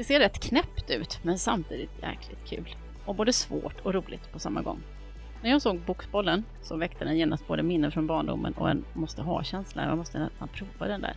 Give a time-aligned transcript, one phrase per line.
[0.00, 2.76] Det ser rätt knäppt ut, men samtidigt jäkligt kul.
[3.04, 4.80] Och både svårt och roligt på samma gång.
[5.42, 9.22] När jag såg Boxbollen så väckte den genast både minnen från barndomen och en måste
[9.22, 9.84] ha-känsla.
[9.84, 11.16] Jag måste nästan prova den där.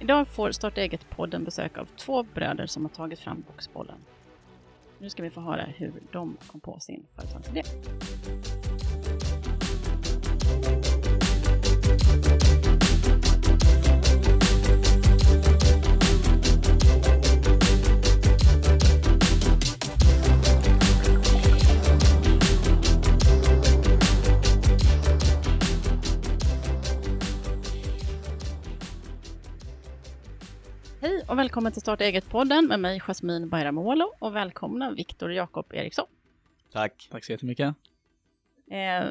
[0.00, 3.98] Idag får Starta eget-podden besök av två bröder som har tagit fram Boxbollen.
[4.98, 7.62] Nu ska vi få höra hur de kom på sin företagsidé.
[31.36, 36.06] Och välkommen till Starta eget-podden med mig Jasmin Bayramoglu och välkomna Viktor Jakob Eriksson.
[36.72, 37.08] Tack.
[37.10, 37.74] Tack så jättemycket.
[38.70, 39.04] Eh,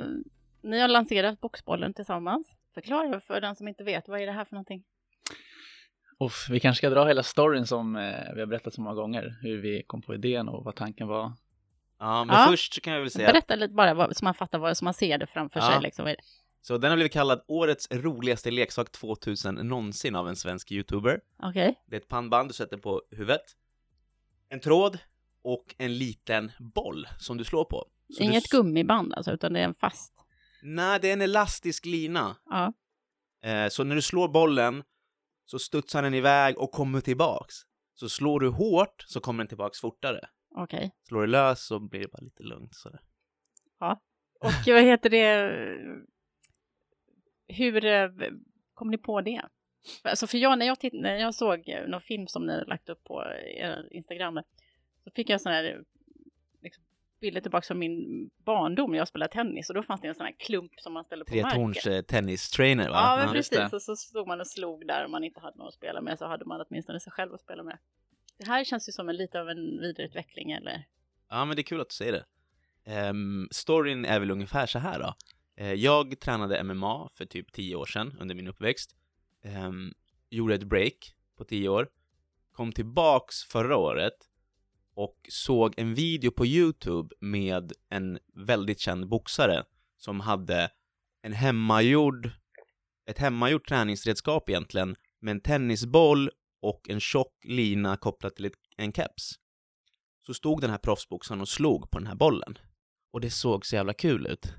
[0.61, 2.47] ni har lanserat Boxbollen tillsammans.
[2.73, 4.83] Förklara för den som inte vet, vad är det här för någonting?
[6.19, 9.35] Uff, vi kanske ska dra hela storyn som eh, vi har berättat så många gånger,
[9.41, 11.31] hur vi kom på idén och vad tanken var.
[11.99, 12.47] Ja, men Ja.
[12.49, 14.93] först kan jag väl säga Berätta lite bara vad, så man fattar vad så man
[14.93, 15.71] ser det framför Ja.
[15.71, 15.81] sig.
[15.81, 16.15] Liksom.
[16.65, 21.21] Så den har blivit kallad årets roligaste leksak 2000 någonsin av en svensk youtuber.
[21.43, 23.41] Okej, Det är ett pannband du sätter på huvudet,
[24.49, 24.97] en tråd
[25.41, 27.85] och en liten boll som du slår på.
[28.09, 28.57] Så inget du...
[28.57, 30.13] gummiband alltså, utan det är en fast.
[30.63, 32.37] Nej, det är en elastisk lina.
[32.45, 32.73] Ja,
[33.43, 34.83] Eh, så när du slår bollen
[35.45, 37.55] så studsar den iväg och kommer tillbaks.
[37.93, 40.19] Så slår du hårt så kommer den tillbaks fortare.
[40.55, 40.91] okej.
[41.07, 42.99] Slår du lös så blir det bara lite lugnt sådär.
[44.39, 45.51] Och vad heter det?
[47.47, 48.09] Hur eh,
[48.73, 49.41] kom ni på det?
[50.03, 52.65] Alltså för jag, när jag, titt, när jag såg eh, någon film som ni hade
[52.65, 53.23] lagt upp på
[53.57, 54.41] er Instagram,
[55.03, 55.83] så fick jag sån här
[56.61, 56.83] liksom,
[57.21, 60.25] bilder tillbaka från min barndom när jag spelade tennis och då fanns det en sån
[60.25, 61.93] här klump som man ställde på Tretorns marken.
[61.93, 62.95] eh, tennistrainer va?
[62.95, 63.73] Ja, men just precis.
[63.73, 66.19] Och så stod man och slog där om man inte hade någon att spela med
[66.19, 67.77] så hade man åtminstone sig själv att spela med.
[68.37, 70.85] Det här känns ju som en lite av en vidareutveckling eller?
[71.29, 72.25] Ja, men det är kul att du säger det.
[72.85, 75.15] Ehm, storyn är väl ungefär så här då.
[75.57, 78.95] Eh, jag tränade MMA för typ 10 år sedan under min uppväxt.
[79.43, 79.93] Um,
[80.29, 81.89] gjorde ett break på 10 år.
[82.51, 84.17] Kom tillbaks förra året
[84.95, 89.63] och såg en video på YouTube med en väldigt känd boxare
[89.97, 90.69] som hade
[91.21, 92.29] en hemmagjord,
[93.05, 96.29] ett hemmagjort träningsredskap egentligen med en tennisboll
[96.61, 99.39] och en tjock lina kopplat till ett, en keps
[100.25, 102.57] så stod den här proffsboxaren och slog på den här bollen.
[103.11, 104.53] Och det såg så jävla kul ut.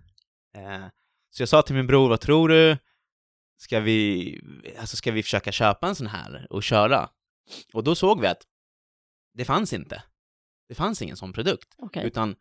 [0.57, 0.87] Eh,
[1.31, 2.77] så jag sa till min bror, vad tror du?
[3.59, 4.41] Ska vi,
[4.79, 7.09] alltså ska vi försöka köpa en sån här och köra?
[7.73, 8.43] Och då såg vi att
[9.35, 10.03] det fanns inte.
[10.69, 11.75] Det fanns ingen sån produkt.
[11.79, 12.07] Okej.
[12.07, 12.35] Utan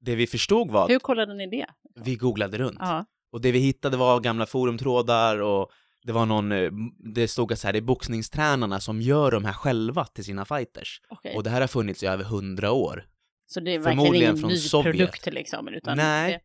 [0.00, 1.66] det vi förstod var Hur kollade ni det?
[2.04, 2.78] vi googlade runt.
[2.80, 5.70] Ja, Och det vi hittade var gamla forumtrådar och
[6.02, 6.70] det var någon, eh,
[7.14, 10.44] det stod att så här, det är boxningstränarna som gör de här själva till sina
[10.44, 11.00] fighters.
[11.08, 11.36] okej.
[11.36, 13.06] Och det här har funnits i över hundra år.
[13.46, 14.96] Så det är verkligen ingen ny Sovjet.
[14.96, 15.68] produkt liksom?
[15.68, 16.32] Utan Nej.
[16.32, 16.40] Det,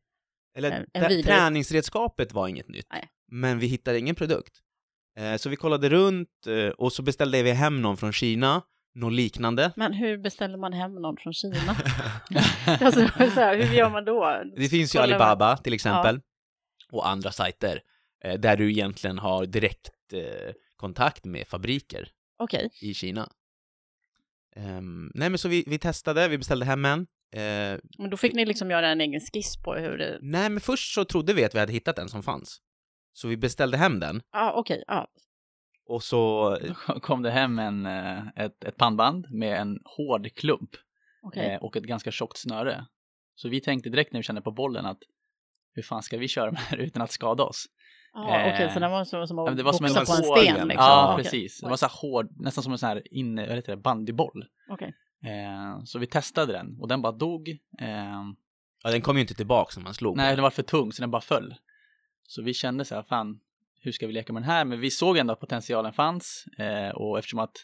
[0.56, 2.88] Eller En- vidare- träningsredskapet var inget nytt.
[2.92, 3.10] Nej.
[3.32, 4.62] Men vi hittade ingen produkt.
[5.18, 8.62] Eh, så vi kollade runt eh, och så beställde vi hem någon från Kina,
[8.96, 9.72] något liknande.
[9.76, 11.56] men hur beställer man hem någon från Kina?
[12.68, 14.44] alltså, så här, hur gör man då?
[14.58, 16.22] Det finns ju Kollar Alibaba till exempel,
[16.92, 17.82] och andra sajter,
[18.24, 23.30] eh, där du egentligen har direkt eh, kontakt med fabriker Okej, i Kina.
[24.56, 27.08] Ehm, nej men så vi, vi testade, vi beställde hem en.
[27.36, 30.18] Eh, men då fick ni liksom göra en egen skiss på hur det...
[30.22, 32.62] nej men först så trodde vi att vi hade hittat en som fanns.
[33.14, 35.08] Så vi beställde hem den, Ja, okej, ja.
[35.88, 36.50] och så
[36.88, 40.70] Då kom det hem en, eh, ett, ett pannband med en hård klump
[41.24, 41.46] Okej.
[41.54, 42.86] eh, och ett ganska tjockt snöre.
[43.36, 45.00] Så vi tänkte direkt när vi kände på bollen att
[45.74, 47.66] hur fan ska vi köra med det här utan att skada oss?
[48.14, 50.00] Ja, eh, okej, så det var som, som att men det var som en på
[50.00, 50.86] en sten liksom?
[50.86, 51.24] Ja, Okej.
[51.24, 51.60] precis.
[51.62, 54.46] Det var så här hård, nästan som en sån här inne, vad heter det, bandyboll.
[54.70, 54.94] Okej.
[55.26, 57.50] Eh, så vi testade den och den bara dog.
[57.80, 58.22] Eh,
[58.84, 61.02] Ja, den kom ju inte tillbaks när man slog nej, den var för tung så
[61.02, 61.56] den bara föll.
[62.24, 63.40] Så vi kände så här, fan,
[63.82, 64.66] hur ska vi leka med den här?
[64.66, 67.56] Men vi såg ändå att potentialen fanns eh, och eftersom att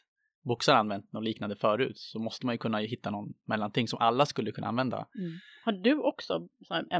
[0.43, 4.25] boxare använt något liknande förut så måste man ju kunna hitta någon mellanting som alla
[4.25, 4.97] skulle kunna använda.
[4.97, 5.31] Mm.
[5.65, 6.47] Har du också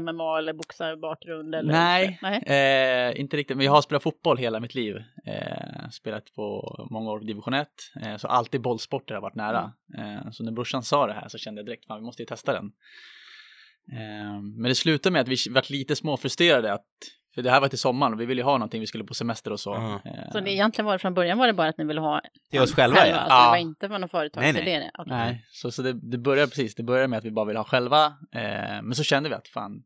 [0.00, 1.54] MMA eller boxarbakgrund?
[1.54, 2.42] Eller Nej, Nej.
[2.42, 4.96] Eh, inte riktigt, men jag har spelat fotboll hela mitt liv.
[5.26, 7.68] Eh, spelat på många år i division 1,
[8.02, 9.72] eh, så alltid bollsporter har varit nära.
[9.98, 12.26] Eh, så när brorsan sa det här så kände jag direkt, fan vi måste ju
[12.26, 12.72] testa den.
[13.92, 16.86] Eh, men det slutade med att vi vart lite småfrustrerade att
[17.34, 19.14] för det här var till sommaren och vi ville ju ha någonting, vi skulle på
[19.14, 19.74] semester och så.
[19.74, 22.20] Eh, Så det egentligen var det från början var det bara att ni ville ha
[22.50, 23.14] Till oss en själva, ja.
[23.16, 23.44] Alltså, Ja.
[23.44, 24.52] Det var inte med någon företagsidé?
[24.62, 24.80] Nej, nej.
[24.80, 24.90] det?
[25.02, 25.12] Okej.
[25.16, 27.64] Nej, så, så det, det började precis, det började med att vi bara ville ha
[27.64, 28.04] själva.
[28.34, 29.82] Eh, men så kände vi att fan,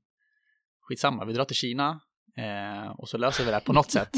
[0.80, 2.00] skitsamma, vi drar till Kina.
[2.38, 4.10] Eh, och så löser vi det här på något sätt.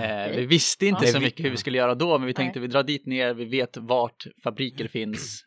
[0.00, 1.12] Eh, vi visste inte Ja.
[1.12, 2.68] så Vi- mycket hur vi skulle göra då, men vi tänkte Nej.
[2.68, 5.44] vi drar dit ner, vi vet vart fabriker finns.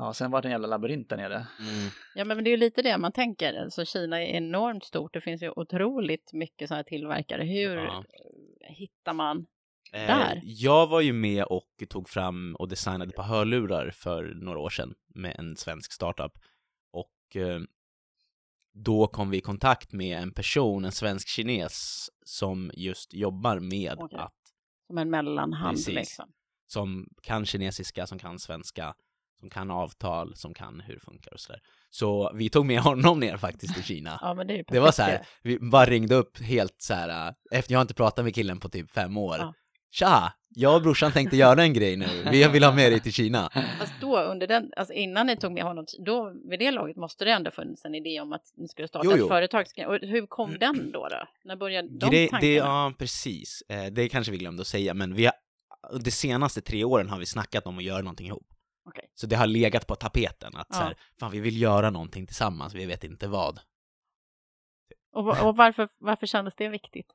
[0.00, 1.34] Ja, sen var det en jävla labyrint där nere.
[1.34, 1.90] Mm.
[2.14, 3.54] Ja, men det är ju lite det man tänker.
[3.54, 5.12] Alltså, Kina är enormt stort.
[5.14, 7.42] Det finns ju otroligt mycket så här tillverkare.
[7.44, 8.04] Hur Ja.
[8.60, 9.46] hittar man?
[9.92, 10.40] Eh, Där.
[10.44, 14.94] jag var ju med och tog fram och designade på hörlurar för några år sedan
[15.14, 16.32] med en svensk startup.
[16.92, 17.60] Och eh,
[18.74, 23.94] då kom vi i kontakt med en person, en svensk kines, som just jobbar med
[23.98, 24.18] Okej.
[24.18, 24.34] att,
[24.86, 25.94] Som en mellanhand Precis.
[25.94, 26.32] liksom.
[26.66, 28.94] som kan kinesiska, som kan svenska,
[29.40, 31.60] som kan avtal, som kan hur det funkar och sådär.
[31.90, 34.18] Så vi tog med honom ner faktiskt till Kina.
[34.22, 36.76] Ja, men det är ju Det var perfekt så här, vi bara ringde upp helt
[36.78, 39.36] så här, äh, efter jag har inte pratat med killen på typ fem år.
[39.38, 39.54] Ja.
[39.92, 40.32] Tja!
[40.54, 43.50] Jag och brorsan tänkte göra en grej nu, vi vill ha med dig till Kina.
[43.78, 47.24] Fast då under den, alltså innan ni tog med honom, då vid det laget måste
[47.24, 49.24] det ändå funnits en idé om att ni skulle starta Jo, jo.
[49.24, 49.66] ett företag.
[49.86, 51.08] Och hur kom den då?
[51.08, 51.28] då?
[51.44, 52.50] När började de Grej, tankarna?
[52.50, 53.62] det, ja, precis.
[53.68, 55.34] Eh, det kanske vi glömde att säga, men vi har,
[56.00, 58.46] de senaste tre åren har vi snackat om att göra någonting ihop.
[58.90, 59.10] Okej.
[59.14, 60.76] Så det har legat på tapeten att Ja.
[60.76, 63.60] så här, fan vi vill göra någonting tillsammans, vi vet inte vad.
[65.12, 67.06] Och, och varför, varför kändes det viktigt?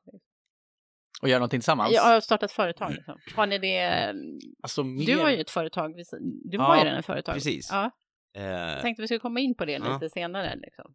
[1.22, 1.92] Och göra någonting tillsammans.
[1.94, 2.92] Jag har startat företag.
[2.92, 3.18] Liksom.
[3.36, 4.14] Har ni det?
[4.62, 5.06] Alltså, mer...
[5.06, 5.94] Du har ju ett företag.
[6.20, 7.34] Du Ja, har ju redan ett företag.
[7.34, 7.68] precis.
[7.70, 7.90] Ja,
[8.36, 9.92] Eh, jag tänkte vi skulle komma in på det Ja.
[9.92, 10.56] lite senare.
[10.56, 10.94] Liksom.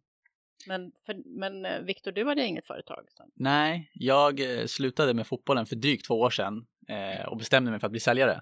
[0.66, 3.04] Men, för, men eh, Viktor, du hade inget företag.
[3.08, 3.24] Så.
[3.34, 7.80] Nej, jag eh, slutade med fotbollen för drygt två år sedan eh, och bestämde mig
[7.80, 8.40] för att bli säljare.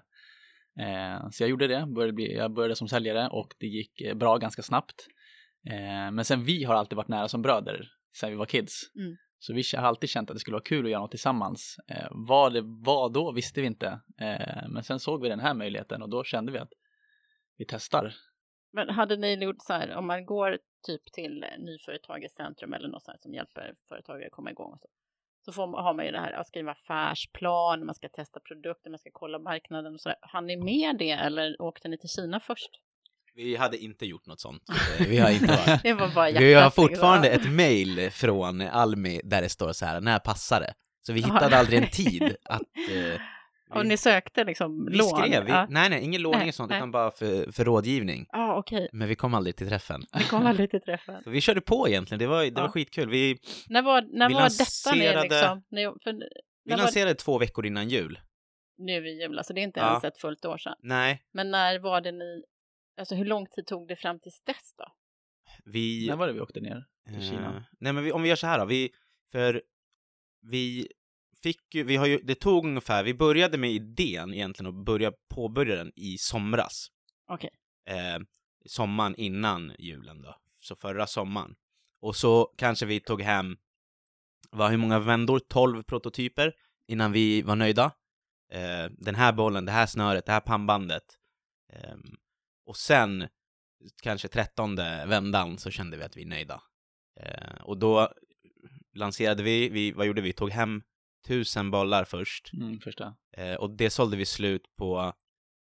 [0.79, 4.15] Eh, så jag gjorde det, började bli, jag började som säljare och det gick eh,
[4.15, 5.07] bra ganska snabbt.
[5.69, 8.81] Eh, men sen vi har alltid varit nära som bröder sen vi var kids.
[8.95, 9.17] Mm.
[9.39, 11.75] Så vi har alltid känt att det skulle vara kul att göra något tillsammans.
[11.87, 14.01] Eh, vad det var då visste vi inte.
[14.21, 16.73] Eh, men sen såg vi den här möjligheten och då kände vi att
[17.57, 18.13] vi testar.
[18.73, 23.21] Men hade ni gjort så här, om man går typ till Nyföretagarcentrum eller något sånt
[23.21, 24.87] som hjälper företagare att komma igång och så.
[25.45, 28.89] Så får man, har man ju det här att skriva affärsplan, man ska testa produkter,
[28.89, 30.17] man ska kolla marknaden och så där.
[30.21, 32.69] Hann ni med det eller åkte ni till Kina först?
[33.35, 34.63] vi hade inte gjort något sånt.
[34.99, 35.83] Eh, Vi har inte varit.
[35.83, 36.43] Det var bara hjärtat.
[36.43, 36.87] Vi har liksom.
[36.87, 40.73] fortfarande ett mail från Almi där det står så här, när passar det?
[41.01, 42.61] Så vi hittade aldrig en tid att...
[42.61, 43.21] Eh,
[43.75, 45.07] Och ni sökte liksom vi lån?
[45.07, 46.79] skrev, vi, Ja, nej nej, ingen låning Nej, och sånt, nej.
[46.79, 48.25] utan bara för, för rådgivning.
[48.29, 48.89] ah, okej.
[48.93, 50.01] Men vi kom aldrig till träffen.
[50.15, 51.21] Ni kom aldrig till träffen.
[51.23, 52.69] Så vi körde på egentligen, det var, det var Ja.
[52.69, 53.09] skitkul.
[53.09, 53.37] Vi,
[53.69, 55.63] När var, när Vi var detta ni lanserade- liksom?
[55.71, 56.19] Ni, för, vi
[56.65, 58.19] när var, lanserade två veckor innan jul.
[58.77, 59.87] nu i jul, alltså det är inte Ja.
[59.89, 60.75] ens ett fullt år sedan.
[60.79, 62.43] Nej, Men när var det ni,
[62.99, 64.85] alltså hur lång tid tog det fram till dess då?
[65.65, 66.07] vi...
[66.09, 67.55] När var det vi åkte ner till Kina?
[67.55, 68.89] Eh, nej men vi, om vi gör så här då, vi,
[69.31, 69.61] för
[70.41, 70.87] vi
[71.43, 75.11] fick ju, vi har ju, det tog ungefär, vi började med idén egentligen och börja
[75.29, 76.87] påbörja den i somras.
[77.27, 77.49] Okej.
[77.89, 78.19] Eh,
[78.65, 81.55] sommaren innan julen då, så förra sommaren.
[82.01, 83.57] Och så kanske vi tog hem,
[84.49, 85.39] vad, hur många vändor?
[85.39, 86.53] 12 prototyper
[86.87, 87.91] innan vi var nöjda.
[88.51, 91.03] Eh, den här bollen, det här snöret, det här pannbandet.
[91.73, 92.17] Ehm,
[92.65, 93.27] och sen,
[94.01, 96.61] kanske trettonde vändan, så kände vi att vi är nöjda.
[97.19, 98.09] Eh, och då
[98.93, 100.33] lanserade vi, vi, vad gjorde vi?
[100.33, 100.83] Tog hem
[101.27, 102.53] tusen bollar först.
[102.53, 103.15] Mm, första.
[103.37, 105.13] Eh, och det sålde vi slut på,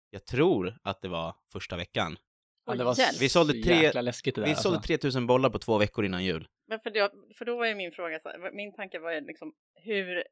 [0.10, 2.18] jag tror att det var första veckan.
[2.66, 2.96] Ja, det var.
[3.20, 4.48] Vi sålde så tre- jäkla läskigt det där.
[4.48, 4.88] Vi sålde alltså.
[4.88, 6.48] 3000 bollar på två veckor innan jul.
[6.68, 9.22] Men för, det, för då var ju min fråga, så här, min tanke var ju
[9.22, 10.24] liksom hur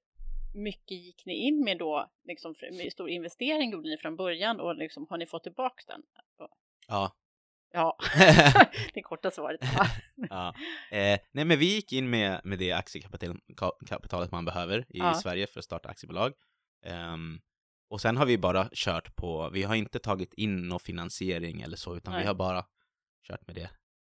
[0.56, 4.76] mycket gick ni in med då, liksom hur stor investering gjorde ni från början och
[4.76, 6.02] liksom har ni fått tillbaks den?
[6.88, 7.16] Ja.
[7.78, 7.98] Ja,
[8.94, 9.60] det korta svaret.
[10.30, 10.48] Ja.
[10.92, 15.14] Eh, nej men vi gick in med, med det aktiekapitalet man behöver i Ja.
[15.14, 16.34] Sverige för att starta aktiebolag.
[16.86, 17.40] Ehm,
[17.90, 21.78] och sen har vi bara kört på, vi har inte tagit in någon finansiering eller
[21.78, 22.22] så, utan Nej.
[22.22, 22.66] vi har bara
[23.28, 23.70] kört med det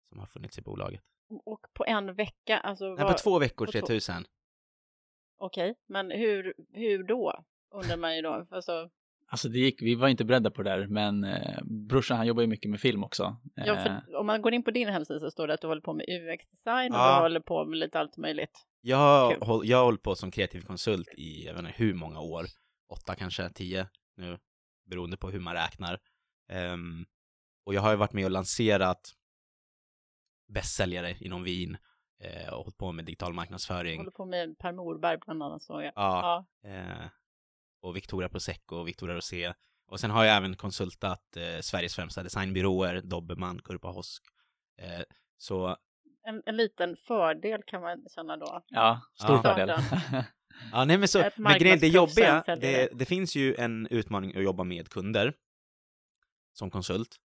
[0.09, 1.01] som har funnits i bolaget.
[1.45, 4.25] Och på en vecka, alltså Nej, vad- på två veckor på två- 3000.
[5.39, 7.43] Okej, men hur, hur då?
[7.75, 8.47] Undrar man ju då.
[8.51, 8.89] Alltså,
[9.29, 12.41] Alltså det gick, vi var inte beredda på det där, men eh, brorsan han jobbar
[12.41, 13.38] ju mycket med film också.
[13.55, 15.67] ja, Eh, för om man går in på din hemsida så står det att du
[15.67, 17.15] håller på med UX-design och Ja.
[17.15, 18.65] du håller på med lite allt möjligt.
[18.81, 19.41] Jag har, Kul.
[19.41, 22.46] håll, jag har hållit på som kreativ konsult i, jag vet inte hur många år,
[22.89, 24.38] åtta kanske, tio nu,
[24.86, 26.00] beroende på hur man räknar.
[26.50, 27.05] Ehm,
[27.65, 29.01] och jag har ju varit med och lanserat
[30.53, 31.77] bästsäljare inom vin
[32.24, 33.98] eh, och hållit på med digital marknadsföring.
[33.98, 35.91] Håller på med Per Morberg bland annat såg jag.
[35.96, 36.69] Ja, Ja.
[36.69, 37.10] eh,
[37.81, 39.53] och Victoria Prosecco och Victoria Rosé.
[39.88, 44.24] Och sen har jag även konsultat eh, Sveriges främsta designbyråer, Dobermann, Kurpa Hosk.
[44.81, 45.01] Eh,
[45.38, 45.77] så
[46.27, 48.62] En, en liten fördel kan man känna då.
[48.67, 49.41] Ja, stor Ja.
[49.43, 49.69] fördel.
[50.72, 54.36] Ja, nej men så, Ett men grejen, det jobbiga, det, det finns ju en utmaning
[54.38, 55.34] att jobba med kunder
[56.53, 57.15] som konsult.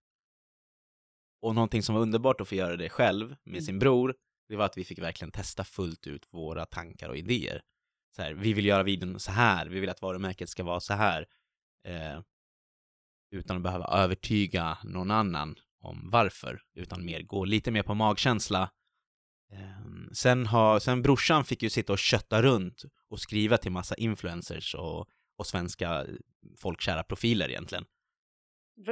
[1.40, 3.62] Och någonting som var underbart att få göra det själv med Mm.
[3.62, 4.14] sin bror,
[4.48, 7.62] det var att vi fick verkligen testa fullt ut våra tankar och idéer.
[8.16, 10.94] Så här, vi vill göra videon så här, vi vill att varumärket ska vara så
[10.94, 11.26] här.
[11.84, 12.20] Eh,
[13.30, 18.70] utan att behöva övertyga någon annan om varför, utan mer gå lite mer på magkänsla.
[19.52, 23.94] Eh, sen, har, sen brorsan fick ju sitta och kötta runt och skriva till massa
[23.94, 26.06] influencers och, och svenska
[26.58, 27.84] folkkära profiler egentligen.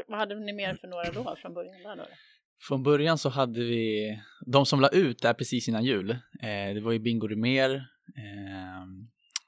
[0.09, 2.07] Vad hade ni mer för några då från början där då?
[2.69, 6.81] Från början så hade vi, de som la ut där precis innan jul, eh, det
[6.81, 7.87] var ju Bingo Rimér,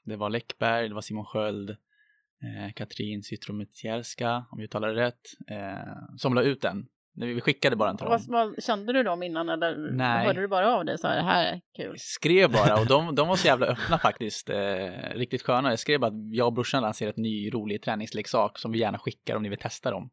[0.03, 5.21] det var Läckberg, det var Simon Sköld, eh, Katrin Zytomierska, om jag uttalar det rätt,
[5.49, 6.87] eh, som la ut den.
[7.15, 8.19] Vi skickade bara den till dem.
[8.27, 10.25] Vad, vad kände du dem innan eller Nej.
[10.25, 11.95] hörde du bara av dig så här, det här är kul?
[11.97, 14.49] skrev bara och de, de var så jävla öppna faktiskt.
[14.49, 15.69] Eh, riktigt sköna.
[15.69, 18.99] Jag skrev bara att jag och brorsan lanserar ett ny rolig träningsleksak som vi gärna
[18.99, 20.09] skickar om ni vill testa dem.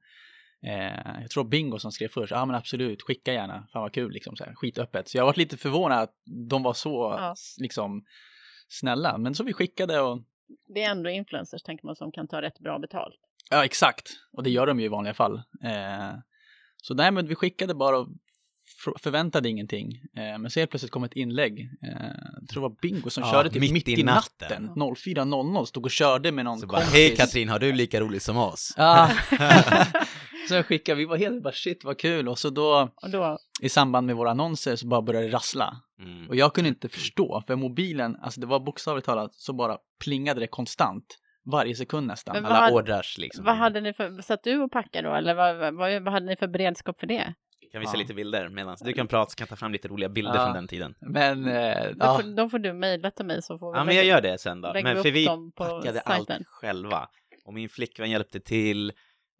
[0.66, 4.12] Eh, jag tror Bingo som skrev först, ja men absolut, skicka gärna, fan vad kul
[4.12, 5.08] liksom så här, skitöppet.
[5.08, 6.14] Så jag var lite förvånad att
[6.50, 7.34] de var så Ja.
[7.60, 8.04] liksom
[8.72, 10.22] snälla, men så vi skickade och
[10.74, 13.14] Det är ändå influencers tänker man som kan ta rätt bra betalt.
[13.50, 15.36] ja exakt, och det gör de ju i vanliga fall.
[15.64, 16.10] Eh,
[16.82, 18.08] så nej men vi skickade bara och
[19.00, 19.92] förväntade ingenting.
[20.16, 22.06] Eh, men så helt plötsligt kom ett inlägg, eh,
[22.40, 24.62] jag tror det var Bingo som Ja, körde typ mitt mitt, i natten.
[24.64, 26.92] natten, 04.00, stod och körde med någon Så bara, kompis.
[26.94, 28.74] hej Katrin, har du lika roligt som oss?
[28.76, 29.10] Ja.
[30.48, 33.38] så jag skickade, vi var helt bara shit vad kul och så då Och då,
[33.60, 35.76] i samband med våra annonser så bara började det rassla.
[36.00, 36.28] Mm.
[36.28, 40.40] Och jag kunde inte förstå, för mobilen, alltså det var bokstavligt talat så bara plingade
[40.40, 41.04] det konstant.
[41.52, 42.32] Varje sekund nästan.
[42.34, 43.44] Men vad Alla hade- ordrar liksom.
[43.44, 46.36] vad hade ni för, satt du och packade då eller vad, vad, vad hade ni
[46.36, 47.34] för beredskap för det?
[47.72, 47.98] Kan vi se Ja.
[47.98, 50.44] lite bilder medan du kan prata så kan jag ta fram lite roliga bilder Ja.
[50.44, 50.94] från den tiden.
[51.00, 53.84] Men, eh, Då, ja, får, då får du mejla till mig så får vi Ja
[53.84, 54.70] men jag gör det sen då.
[54.74, 56.36] Men för vi packade sajten.
[56.36, 57.08] allt själva.
[57.44, 58.92] Och min flickvän hjälpte till.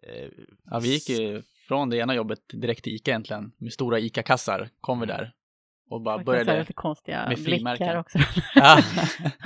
[0.02, 0.28] Eh,
[0.71, 3.52] ja, vi gick ju från det ena jobbet direkt till ICA egentligen.
[3.59, 5.33] Med stora ICA-kassar kom vi där.
[5.90, 6.59] Och bara Man började.
[6.59, 7.97] lite konstiga med frimärken.
[7.97, 8.19] också.
[8.54, 8.83] Ja.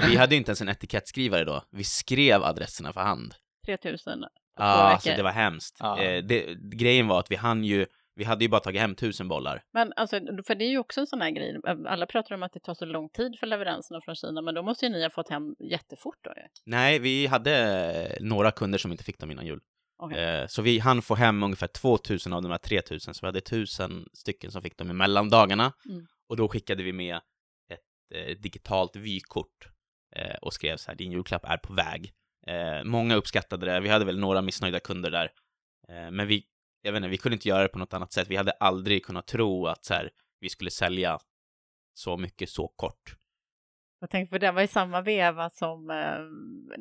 [0.08, 1.62] Vi hade ju inte ens en etikettskrivare då.
[1.70, 3.34] Vi skrev adresserna för hand.
[3.66, 5.76] 3000 på Ja, alltså det var hemskt.
[5.80, 6.02] Ja.
[6.02, 9.28] Eh, det, grejen var att vi hann ju, vi hade ju bara tagit hem tusen
[9.28, 9.62] bollar.
[9.73, 11.61] Men alltså, för det är ju också en sån här grej.
[11.87, 14.62] Alla pratar om att det tar så lång tid för leveranserna från Kina, men då
[14.62, 16.42] måste ju ni ha fått hem jättefort då ju.
[16.64, 17.52] Nej, vi hade
[17.94, 19.61] eh, några kunder som inte fick dem innan jul.
[19.96, 20.18] Okej.
[20.18, 23.38] Eh, så vi hann få hem ungefär 2000 av de här 3000, så vi hade
[23.38, 25.72] 1000 stycken som fick dem i mellandagarna.
[25.88, 26.06] Mm.
[26.28, 27.16] Och då skickade vi med
[27.70, 27.80] ett
[28.14, 29.68] eh, digitalt vykort
[30.16, 32.12] eh, och skrev så här, din julklapp är på väg.
[32.84, 35.30] Många uppskattade det, vi hade väl några missnöjda kunder där.
[36.10, 36.44] Men vi,
[36.82, 38.28] jag vet inte, vi kunde inte göra det på något annat sätt.
[38.28, 40.10] Vi hade aldrig kunnat tro att så här,
[40.40, 41.18] vi skulle sälja
[41.94, 43.16] så mycket så kort.
[44.00, 46.18] Jag tänkte för det var i samma veva som eh,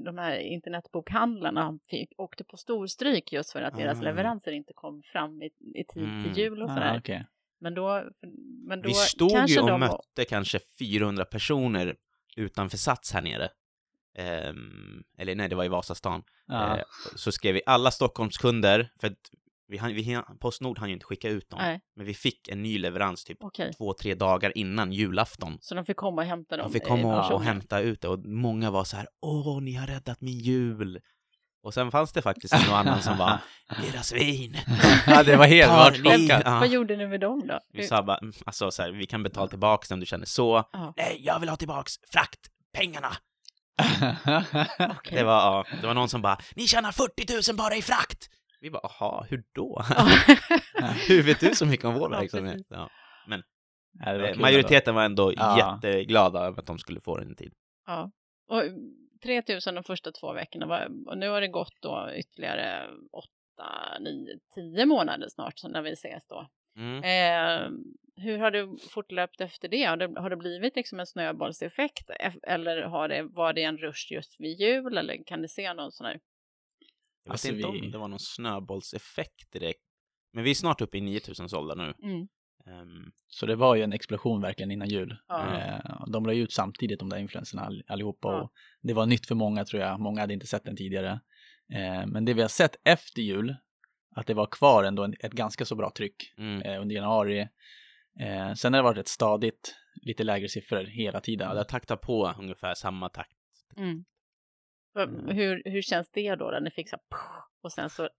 [0.04, 4.02] de här internetbokhandlarna fick, åkte på storstryk just för att deras Ah.
[4.04, 6.24] leveranser inte kom fram i, i tid Mm.
[6.24, 6.98] till jul och Ja, sådär.
[7.00, 7.26] okej.
[7.60, 8.04] Men då,
[8.68, 11.96] men då Vi stod kanske ju och de, mötte kanske 400 personer
[12.36, 13.50] utanför Sats här nere.
[14.16, 16.24] Ehm, eller nej, det var i Vasastan.
[16.48, 16.78] Ja.
[16.78, 16.84] Eh,
[17.16, 19.16] så skrev vi alla Stockholmskunder, för
[19.68, 21.60] vi, hann- vi, Postnord hann ju inte skicka ut dem.
[21.62, 23.74] Nej, Men vi fick en ny leverans typ okej.
[23.78, 25.58] två, tre dagar innan julafton.
[25.62, 26.68] Så de fick komma och hämta dem?
[26.68, 29.74] De fick komma och, och hämta ut det och många var så här Åh, ni
[29.74, 31.00] har räddat min jul!
[31.66, 33.40] Och sen fanns det faktiskt någon annan som var
[33.94, 34.58] Era svin!
[35.08, 36.42] ja, det var helt Tar vart ni- klockan.
[36.46, 36.60] Ja.
[36.60, 37.60] Vad gjorde ni med dem då?
[37.74, 40.26] Vi sa bara, mm, alltså så här, vi kan betala tillbaka det om du känner
[40.26, 40.70] så.
[40.74, 40.94] Ja.
[40.98, 43.14] Nej, jag vill ha tillbaks fraktpengarna!
[44.98, 45.18] Okej.
[45.18, 48.30] Det var, ja, det var någon som bara, ni tjänar 40 000 bara i frakt!
[48.64, 49.82] Vi bara, jaha, hur då?
[51.08, 52.68] hur vet du så mycket om vår Ja, verksamhet?
[52.70, 52.90] Ja.
[54.06, 55.78] Ja, det var Eh, kul Majoriteten var ändå Ja.
[55.84, 57.54] jätteglada över att de skulle få den tid.
[57.88, 58.12] Ja.
[58.50, 58.62] Och
[59.24, 60.66] 3000 de första två veckorna.
[60.66, 63.30] var- Och nu har det gått då ytterligare 8,
[64.00, 66.48] 9, 10 månader snart så när vi ses då.
[66.78, 66.98] Mm.
[67.04, 67.70] Eh,
[68.24, 69.84] hur har det fortlöpt efter det?
[69.84, 72.10] Har det, har det blivit liksom en snöbollseffekt?
[72.10, 74.98] Eff- Eller har det, var det en rush just vid jul?
[74.98, 76.20] Eller kan ni se någon sån här?
[77.26, 79.82] Jag vet Alltså, inte vi- om det var någon snöbollseffekt direkt.
[80.34, 81.94] Men vi är snart uppe i 9000 sålda nu.
[82.04, 82.28] Mm.
[82.66, 85.18] Ehm, Så det var ju en explosion verkligen innan jul.
[85.28, 85.58] Ja.
[85.58, 88.42] Eh, de la ju ut samtidigt de där influenserna all, allihopa Ja.
[88.42, 88.52] och
[88.82, 90.00] det var nytt för många tror jag.
[90.00, 91.12] Många hade inte sett den tidigare.
[91.74, 93.56] Eh, men det vi har sett efter jul,
[94.16, 96.62] att det var kvar ändå en, ett ganska så bra tryck mm.
[96.62, 97.40] eh, under januari.
[98.20, 101.48] Eh, sen har det varit ett stadigt, lite lägre siffror hela tiden.
[101.48, 103.32] Ja, det taktar på ungefär samma takt.
[103.78, 104.06] Mm.
[104.96, 105.28] Mm.
[105.36, 106.46] Hur, hur känns det då?
[106.52, 107.20] När ni fick så här,
[107.64, 108.10] och sen så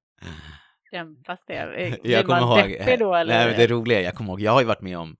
[0.90, 1.54] dämpas det?
[1.54, 3.46] Eh, Blir Jag kommer man ihåg, deppig då eller?
[3.46, 5.16] nej, det roliga, jag kommer ihåg, jag har ju varit med om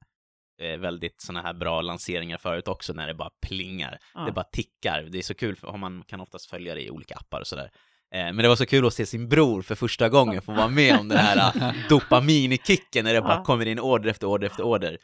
[0.60, 3.98] eh, väldigt sådana här bra lanseringar förut också när det bara plingar.
[4.14, 4.20] Ja.
[4.20, 5.02] Det bara tickar.
[5.02, 7.70] Det är så kul, för man kan oftast följa det i olika appar och sådär.
[8.14, 10.68] Eh, men det var så kul att se sin bror för första gången få vara
[10.68, 14.62] med om den här eh, dopaminkicken när det bara kommer in order efter order efter
[14.62, 14.98] order.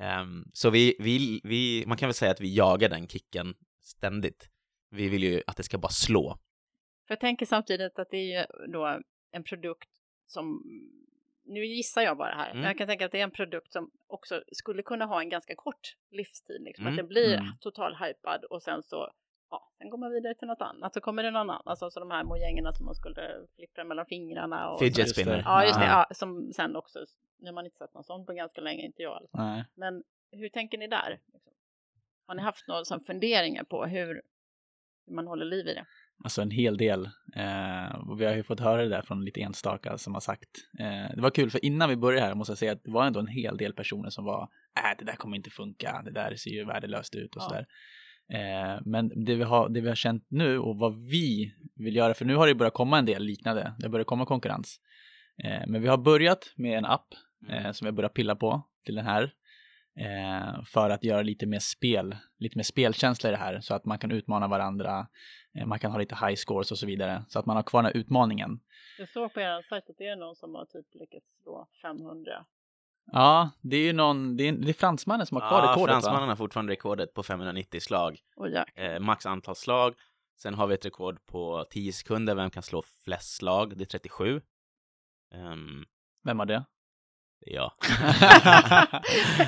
[0.00, 4.48] Ehm, så vi, vi, vi, man kan väl säga att vi jagar den kicken ständigt.
[4.96, 6.38] Vi vill ju att det ska bara slå.
[7.06, 9.00] För jag tänker samtidigt att det är ju då
[9.30, 9.88] en produkt
[10.26, 10.62] som,
[11.44, 12.56] nu gissar jag bara här, Mm.
[12.60, 15.28] men jag kan tänka att det är en produkt som också skulle kunna ha en
[15.28, 16.62] ganska kort livstid.
[16.62, 16.82] Liksom.
[16.86, 16.92] Mm.
[16.94, 17.46] Att det blir Mm.
[17.60, 19.10] total hypad och sen så,
[19.50, 20.94] ja, sen går man vidare till något annat.
[20.94, 24.06] Så kommer det någon annan, alltså så de här mojängerna som man skulle flippra mellan
[24.06, 24.70] fingrarna.
[24.70, 25.42] Och Fidget spinner.
[25.44, 25.86] Ja, just det.
[25.86, 26.06] Ja.
[26.10, 26.98] Som sen också,
[27.38, 29.26] nu har man inte sett någon sån på ganska länge, inte jag.
[29.32, 29.64] Nej.
[29.74, 31.18] Men hur tänker ni där?
[31.32, 31.52] Liksom?
[32.26, 34.22] Har ni haft några funderingar på hur
[35.10, 35.84] man håller liv i det?
[36.24, 37.04] Alltså en hel del.
[37.36, 40.48] Eh, och vi har ju fått höra det där från lite enstaka som har sagt.
[40.78, 43.06] Eh, det var kul för innan vi började här måste jag säga att det var
[43.06, 44.42] ändå en hel del personer som var
[44.78, 47.48] äh, det där kommer inte funka, det där ser ju värdelöst ut och Ja.
[47.48, 47.66] sådär.
[48.32, 52.14] Eh, men det vi, har, det vi har känt nu och vad vi vill göra,
[52.14, 54.80] för nu har det börjat komma en del liknande, det börjar komma konkurrens.
[55.44, 57.06] Eh, men vi har börjat med en app
[57.48, 59.32] eh, som jag börjar pilla på till den här.
[60.00, 63.84] Eh, för att göra lite mer spel, lite mer spelkänsla i det här så att
[63.84, 65.06] man kan utmana varandra,
[65.58, 67.82] eh, man kan ha lite high scores och så vidare så att man har kvar
[67.82, 68.60] den här utmaningen.
[68.98, 72.44] Jag såg på er sajt att det är någon som har typ lyckats slå 500.
[73.12, 75.92] Ja, det är ju någon, det är, det är fransmannen som har kvar Ja, rekordet
[75.92, 76.26] fransmannen va?
[76.28, 78.18] har fortfarande rekordet på 590 slag.
[78.36, 79.94] Ja, Eh, max antal slag.
[80.38, 83.76] Sen har vi ett rekord på 10 sekunder, vem kan slå flest slag?
[83.76, 84.40] Det är 37.
[85.34, 85.84] Ehm,
[86.24, 86.64] Vem har det?
[87.46, 87.72] Det är jag.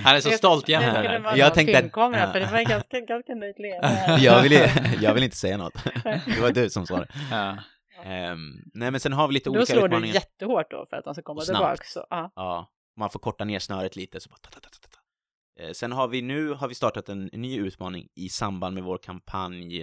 [0.05, 1.02] Han är så stolt jämt Det här.
[1.05, 2.33] skulle vara Jag någon tänkte att- filmkamera ja.
[2.33, 4.19] för det var ganska, ganska nöjt leende.
[4.25, 4.52] jag, vill,
[5.00, 5.75] jag vill inte säga något.
[6.05, 7.09] Det var du som sa det.
[7.31, 7.57] Ja.
[8.05, 10.14] Ehm, nej, men sen har vi lite Då olika slår du utmaningar.
[10.14, 11.83] jättehårt då för att de ska komma tillbaka.
[11.85, 12.33] Så, ja.
[12.37, 14.21] Ja, man får korta ner snöret lite.
[14.21, 15.64] Så bara ta, ta, ta, ta, ta.
[15.64, 18.83] Eh, Sen har vi nu har vi startat en, en ny utmaning i samband med
[18.85, 19.83] vår kampanj.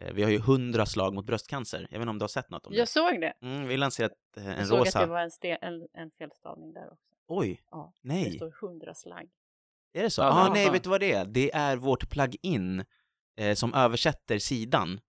[0.00, 1.78] Eh, eh, Vi har ju 100 slag mot bröstcancer.
[1.90, 2.78] Jag vet inte om du har sett något om det?
[2.78, 3.32] Jag såg det.
[3.42, 4.98] Mm, vi lanserat eh, en Jag såg rosa.
[4.98, 7.14] att det var en, ste- en, en felstavning där också.
[7.28, 8.32] Oj, Ja, Det nej.
[8.32, 9.28] står 100 slagg.
[9.94, 10.22] Är det så?
[10.22, 11.24] Ja, men- nej, vet du vad det är?
[11.24, 12.84] Det är vårt plugin
[13.38, 15.00] eh, som översätter sidan.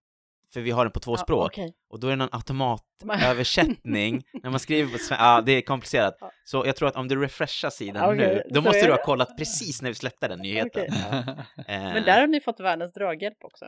[0.52, 1.46] För vi har den på två Ja, språk.
[1.52, 1.74] okej.
[1.88, 5.14] Och då är det någon automatöversättning när man skriver på svenska.
[5.24, 6.16] Ja, det är komplicerat.
[6.20, 6.30] Ja.
[6.44, 9.02] Så jag tror att om du refreshar sidan Okej, nu, då måste du ha det-
[9.02, 10.84] kollat precis när vi släppte den nyheten.
[10.84, 11.44] Okej.
[11.68, 13.66] Eh, Men där har ni fått världens draghjälp också.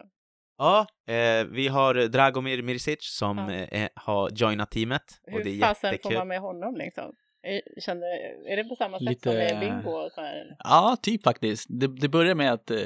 [0.60, 3.50] Ja, eh, vi har Dragomir Mirisic som Ja.
[3.52, 5.02] eh, har joinat teamet.
[5.32, 6.18] och det Hur är fasen får jättekul.
[6.18, 7.12] man med honom liksom?
[7.42, 8.06] Är- Känner,
[8.52, 10.56] är det på samma sätt Lite- som med bingo och så här?
[10.58, 11.66] Ja, typ faktiskt.
[11.70, 12.78] Det, det började med att eh,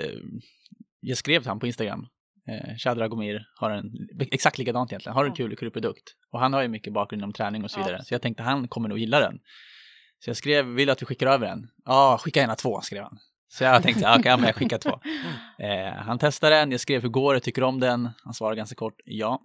[1.00, 2.06] jag skrev till honom på Instagram.
[2.48, 3.84] Eh, Shah Dragomir har en,
[4.30, 5.34] exakt likadant egentligen, har en Ja.
[5.36, 6.14] kul, kul produkt.
[6.32, 7.84] Och han har ju mycket bakgrund inom träning och så Ja.
[7.84, 8.04] vidare.
[8.04, 9.38] Så jag tänkte han kommer nog gilla den.
[10.18, 11.68] Så jag skrev, vill att vi skickar över den?
[11.84, 13.18] Ja, skicka gärna två, skrev han.
[13.54, 15.00] Så jag tänkte, okej, ja, men jag skickar två.
[15.58, 18.10] Eh, han testade den, jag skrev hur går det, tycker du om den?
[18.24, 19.42] Han svarade ganska kort, ja.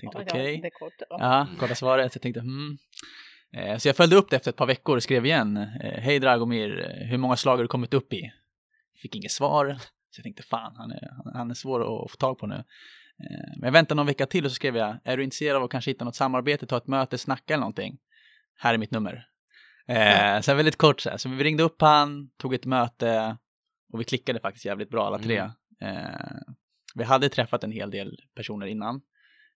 [0.00, 0.70] Tänkte Ja, okej.
[0.78, 0.92] kort.
[0.98, 1.06] Ja.
[1.20, 2.14] Ja, kolla svaret.
[2.14, 2.78] Jag tänkte, hmm.
[3.52, 5.56] Eh, Så jag följde upp det efter ett par veckor och skrev igen.
[5.56, 8.32] eh, Hej Dragomir, hur många slag har du kommit upp i?
[9.02, 9.76] Fick inget svar.
[10.10, 12.54] Så jag tänkte, fan, han är, han är svår att få tag på nu.
[12.54, 15.64] Eh, Men jag väntade någon vecka till och så skrev jag, är du intresserad av
[15.64, 17.98] att kanske hitta något samarbete, ta ett möte, snacka eller någonting?
[18.58, 19.28] Här är mitt nummer.
[19.88, 21.16] Eh, så väldigt kort så här.
[21.16, 23.36] Så vi ringde upp han, tog ett möte
[23.92, 25.36] och vi klickade faktiskt jävligt bra alla tre.
[25.80, 26.36] Eh,
[26.94, 28.94] vi hade träffat en hel del personer innan.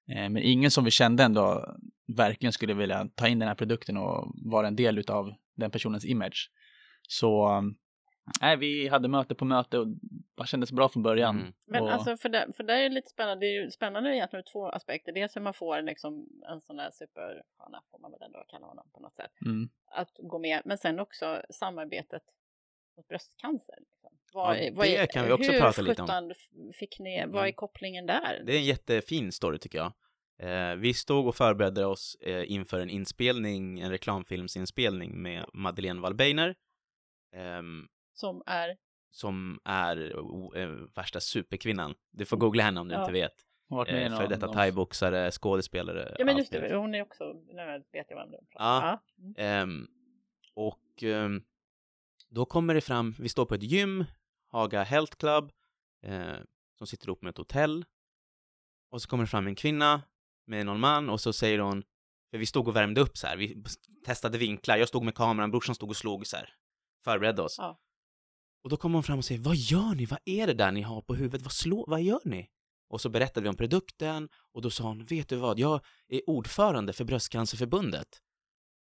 [0.08, 1.76] Eh, Men ingen som vi kände ändå
[2.16, 6.04] verkligen skulle vilja ta in den här produkten och vara en del av den personens
[6.04, 6.50] image.
[7.08, 7.62] Så
[8.40, 9.86] nej, vi hade möte på möte och
[10.36, 11.40] det kändes bra från början.
[11.40, 11.52] Mm.
[11.66, 13.46] Men och, alltså för det, för det är ju lite spännande.
[13.46, 15.12] Det är ju spännande egentligen ur två aspekter.
[15.12, 18.90] Dels hur man får liksom en sån där superstjärna, får man väl ändå kalla honom
[18.94, 20.62] på något sätt, mm, att gå med.
[20.64, 22.22] Men sen också samarbetet
[22.96, 23.74] mot bröstcancer.
[23.78, 24.10] Liksom.
[24.32, 26.30] Vad, Ja, är- vad det är, kan vi också hur prata lite om.
[26.30, 27.52] f- fick ni, vad är Mm.
[27.54, 28.42] kopplingen där?
[28.46, 29.92] Det är en jättefin story tycker jag.
[30.42, 36.54] Eh, vi stod och förberedde oss eh, inför en inspelning, en reklamfilmsinspelning med Madeleine Wallbeiner.
[37.36, 37.86] ehm,
[38.20, 38.76] Som är,
[39.10, 41.94] som är o- eh, värsta superkvinnan.
[42.10, 43.00] Du får googla henne om du Ja.
[43.00, 43.32] inte vet.
[43.88, 46.16] Eh, för detta thaiboxare, skådespelare.
[46.18, 49.02] ja men just det, hon är också, nu vet jag vem du pratar Ja.
[49.18, 49.34] om.
[49.38, 49.86] Ehm,
[50.54, 51.42] och ehm,
[52.28, 54.04] då kommer det fram, vi står på ett gym,
[54.48, 55.52] Haga Health Club,
[56.02, 56.36] eh,
[56.78, 57.84] som sitter ihop med ett hotell.
[58.90, 60.02] Och så kommer det fram en kvinna
[60.46, 61.82] med någon man och så säger hon,
[62.30, 63.64] för vi stod och värmde upp så här, vi
[64.06, 66.54] testade vinklar, jag stod med kameran, brorsan stod och slog så här,
[67.04, 67.56] förberedde oss.
[67.58, 67.80] Ja.
[68.64, 70.06] Och då kommer hon fram och säger, vad gör ni?
[70.06, 71.42] Vad är det där ni har på huvudet?
[71.42, 72.48] Vad, slå, vad gör ni?
[72.88, 76.30] Och så berättade vi om produkten och då sa hon, vet du vad, jag är
[76.30, 78.08] ordförande för Bröstcancerförbundet.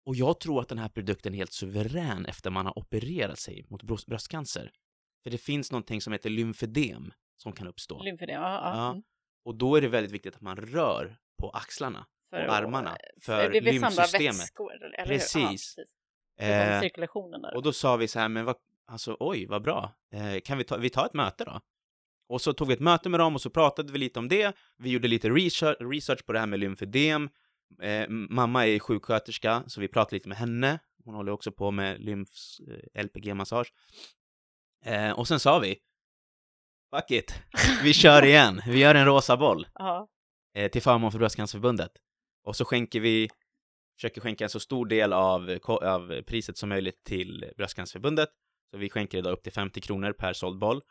[0.06, 3.64] Och jag tror att den här produkten är helt suverän efter man har opererat sig
[3.70, 4.70] mot bröst- bröstcancer.
[5.22, 8.02] För det finns någonting som heter lymfödem som kan uppstå.
[8.02, 8.50] Lymfödem, ja.
[8.50, 8.76] ja.
[8.76, 8.90] Ja.
[8.90, 9.02] mm.
[9.44, 13.42] Och då är det väldigt viktigt att man rör på axlarna För och armarna för
[13.44, 14.34] för vi vill samla lymfsystemet.
[14.40, 15.06] vätskor, eller?
[15.06, 15.34] Precis.
[15.36, 15.74] Ja, precis.
[16.38, 17.56] Det Eh, cirkulationen där.
[17.56, 19.92] och då sa vi så här, men vad, alltså oj, vad bra.
[20.12, 21.60] Eh, kan vi ta, vi ta ett möte då?
[22.28, 24.56] Och så tog vi ett möte med dem och så pratade vi lite om det.
[24.78, 27.28] Vi gjorde lite research, research på det här med lymfödem.
[27.82, 30.78] Eh, mamma är sjuksköterska, så vi pratade lite med henne.
[31.04, 33.72] Hon håller också på med lymfs, eh, LPG-massage.
[34.84, 35.78] Eh, och sen sa vi,
[36.94, 37.34] fuck it,
[37.82, 38.62] vi kör igen.
[38.66, 39.66] Vi gör en rosa boll
[40.54, 41.92] eh, till förmån för Bröstcancerförbundet.
[42.44, 43.28] Och så skänker vi,
[43.96, 48.28] försöker skänka en så stor del av, av priset som möjligt till Bröstcancerförbundet.
[48.70, 50.82] Så vi skänker idag upp till 50 kronor per såld boll,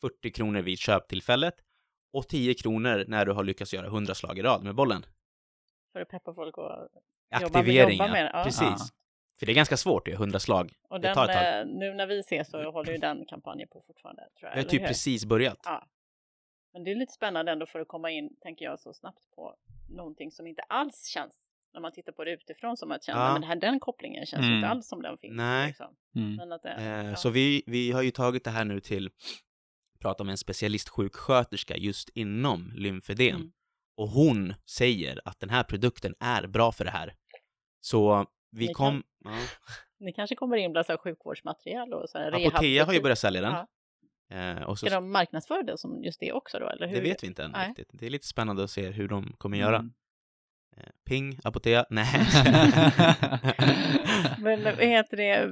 [0.00, 1.54] 40 kronor vid köptillfället
[2.12, 5.06] och 10 kronor när du har lyckats göra 100 slag i rad med bollen.
[5.92, 8.44] För att peppa folk och Jobba- Aktivering, jobba med ja.
[8.44, 8.62] Precis.
[8.62, 8.76] Ja.
[9.38, 10.72] För det är ganska svårt, det är 100 slag.
[10.88, 14.22] Och den, eh, nu när vi ses så håller ju den kampanjen på fortfarande.
[14.38, 14.86] Tror jag, Jag har typ hur?
[14.86, 15.58] precis börjat.
[15.64, 15.86] Ja.
[16.72, 19.56] Men det är lite spännande ändå för att komma in, tänker jag, så snabbt på
[19.88, 21.42] någonting som inte alls känns,
[21.74, 23.32] när man tittar på det utifrån, som att känna, Ja.
[23.32, 24.56] men här, den kopplingen känns Mm.
[24.56, 25.36] inte alls som den finns.
[25.36, 25.66] Nej.
[25.66, 25.96] Liksom.
[26.16, 26.34] Mm.
[26.36, 27.16] Men att det, Eh, ja.
[27.16, 29.10] Så vi, vi har ju tagit det här nu till,
[30.00, 33.36] prata med en specialistsjuksköterska just inom lymfödem.
[33.36, 33.52] Mm.
[33.96, 37.14] Och hon säger att den här produkten är bra för det här.
[37.80, 39.02] Så vi Ni kom...
[39.24, 39.30] Ja.
[40.00, 43.18] Ni kanske kommer in bland så här sjukvårdsmaterial och så här Apotea har ju börjat
[43.18, 43.52] sälja den.
[43.52, 43.66] Ja.
[44.36, 46.68] Eh, och så, Ska de marknadsföra det som just det också då?
[46.68, 46.94] Eller hur?
[46.96, 47.68] det vet vi inte än Nej.
[47.68, 47.88] riktigt.
[47.92, 49.76] Det är lite spännande att se hur de kommer göra.
[49.76, 49.92] Mm.
[50.76, 52.06] Eh, Ping, Apotea, nej.
[54.38, 55.50] Men vad heter det?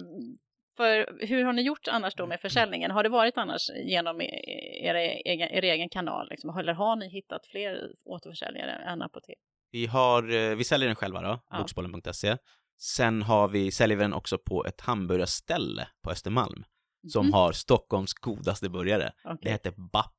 [0.76, 2.90] För hur har ni gjort annars då med försäljningen?
[2.90, 6.28] Har det varit annars genom e- era egen, er egen kanal?
[6.30, 6.58] Liksom?
[6.58, 9.38] Eller har ni hittat fler återförsäljare än apotek?
[9.74, 11.58] vi, har, eh, vi säljer den själva då, Ja.
[11.58, 12.36] boxbollen.se.
[12.80, 16.64] Sen har vi, säljer vi den också på ett hamburgarställe på Östermalm
[17.12, 17.32] som Mhm.
[17.32, 19.12] har Stockholms godaste burgare.
[19.24, 19.52] Det Okej.
[19.52, 20.14] heter BAP,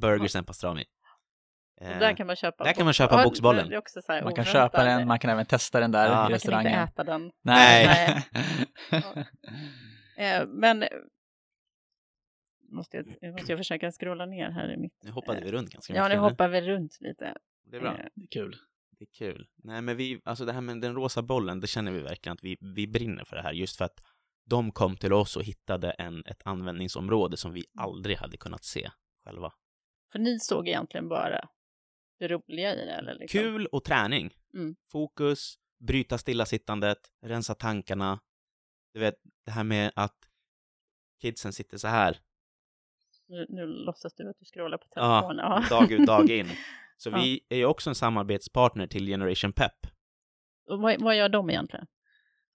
[0.00, 0.84] Burgers and Pastrami.
[1.80, 3.68] Eh, där kan man köpa, där kan man köpa boxbollen.
[3.70, 4.46] Man kan oväntat.
[4.52, 6.10] köpa den, man kan även testa den där Ja.
[6.10, 6.72] i kan Man kan restaurangen.
[6.80, 7.30] inte äta den.
[7.42, 8.24] Nej.
[10.18, 10.84] Eh, men
[12.72, 14.92] måste jag, jag måste jag försöka scrolla ner här i mitt...
[15.04, 16.20] Nu hoppade vi runt ganska Ja, nu mycket.
[16.20, 17.34] hoppar vi runt lite.
[17.70, 17.90] Det är bra.
[17.98, 18.56] Eh, Det är kul.
[18.98, 19.46] Det är kul.
[19.56, 22.44] Nej, men vi, alltså det här med den rosa bollen, det känner vi verkligen att
[22.44, 24.00] vi, vi brinner för det här, just för att
[24.46, 28.90] de kom till oss och hittade en, ett användningsområde som vi aldrig hade kunnat se
[29.24, 29.52] själva.
[30.12, 31.48] För ni såg egentligen bara
[32.18, 33.14] det roliga i det, eller?
[33.14, 33.40] Liksom.
[33.40, 34.34] Kul och träning.
[34.54, 34.76] Mm.
[34.92, 35.54] Fokus,
[35.86, 38.20] bryta stillasittandet, rensa tankarna.
[38.94, 40.16] Du vet, det här med att
[41.22, 42.18] kidsen sitter så här,
[43.28, 45.68] Nu, nu låtsas du att du scrollar på Ja, telefonen.
[45.70, 46.46] dag ut, dag in.
[46.96, 47.18] Så Ja.
[47.22, 49.72] vi är ju också en samarbetspartner till Generation Pep.
[50.70, 51.86] Och vad, vad gör de egentligen?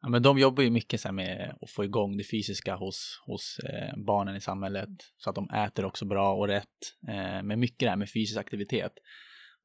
[0.02, 3.22] Ja, men de jobbar ju mycket så här med att få igång det fysiska hos,
[3.26, 6.68] hos eh, barnen i samhället så att de äter också bra och rätt.
[7.08, 8.94] Eh, men mycket det här med fysisk aktivitet.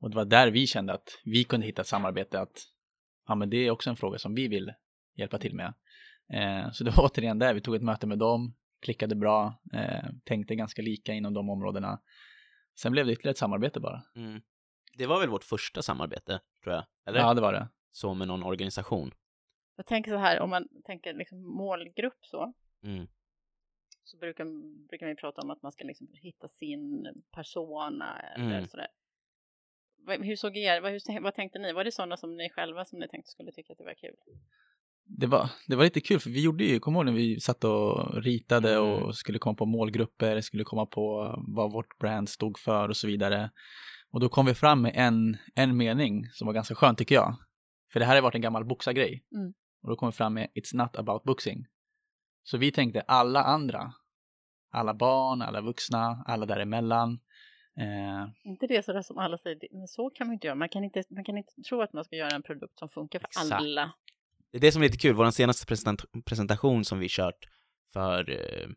[0.01, 2.59] Och det var där vi kände att vi kunde hitta ett samarbete att
[3.29, 4.73] ja, men det är också en fråga som vi vill
[5.17, 5.75] hjälpa till med.
[6.33, 10.05] Eh, så det var återigen där vi tog ett möte med dem, klickade bra, eh,
[10.25, 12.01] tänkte ganska lika inom de områdena.
[12.81, 14.03] Sen blev det ytterligare ett samarbete bara.
[14.17, 14.41] Mm.
[14.99, 16.85] Det var väl vårt första samarbete, tror jag.
[17.07, 17.19] Eller?
[17.19, 17.69] Ja, det var det.
[17.91, 19.11] Så med någon organisation.
[19.77, 23.07] Jag tänker så här, om man tänker liksom målgrupp så, Mm.
[24.05, 24.45] så brukar,
[24.89, 28.69] brukar vi prata om att man ska liksom hitta sin persona eller Mm.
[28.69, 28.87] sådär.
[30.09, 31.73] Hur såg er, vad, hur, vad tänkte ni?
[31.73, 34.15] Var det sådana som ni själva som ni tänkte skulle tycka att det var kul?
[35.11, 37.65] Det var, det var lite kul för vi gjorde ju, kommer ihåg när vi satt
[37.65, 39.03] och ritade Mm.
[39.03, 43.07] och skulle komma på målgrupper, skulle komma på vad vårt brand stod för och så
[43.07, 43.51] vidare.
[44.11, 47.37] Och då kom vi fram med en, en mening som var ganska skön tycker jag.
[47.93, 49.25] För det här har varit en gammal boxargrej.
[49.35, 49.53] Mm.
[49.83, 51.67] Och då kom vi fram med It's not about boxing.
[52.43, 53.93] Så vi tänkte alla andra,
[54.71, 57.21] alla barn, alla vuxna, alla däremellan.
[57.79, 60.55] Eh, Inte det sådär som alla säger, det- men så kan man inte göra.
[60.55, 63.19] Man kan inte, man kan inte tro att man ska göra en produkt som funkar
[63.19, 63.53] för Exakt.
[63.53, 63.93] alla.
[64.51, 67.39] Det är det som är lite kul, vår senaste presentat- presentation som vi kört
[67.93, 68.69] för, eh,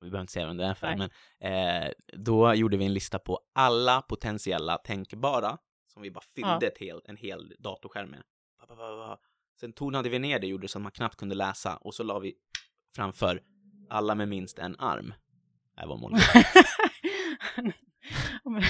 [0.00, 1.08] vi behöver inte säga vem det är för, Nej.
[1.40, 6.58] men eh, då gjorde vi en lista på alla potentiella tänkbara som vi bara fyllde
[6.60, 6.66] Ja.
[6.66, 8.22] ett hel, en hel datorskärm med.
[9.60, 12.18] Sen tonade vi ner det, gjorde så att man knappt kunde läsa och så la
[12.18, 12.34] vi
[12.96, 13.42] framför
[13.90, 15.14] alla med minst en arm.
[15.76, 16.22] är vår målgrupp.
[18.44, 18.62] Men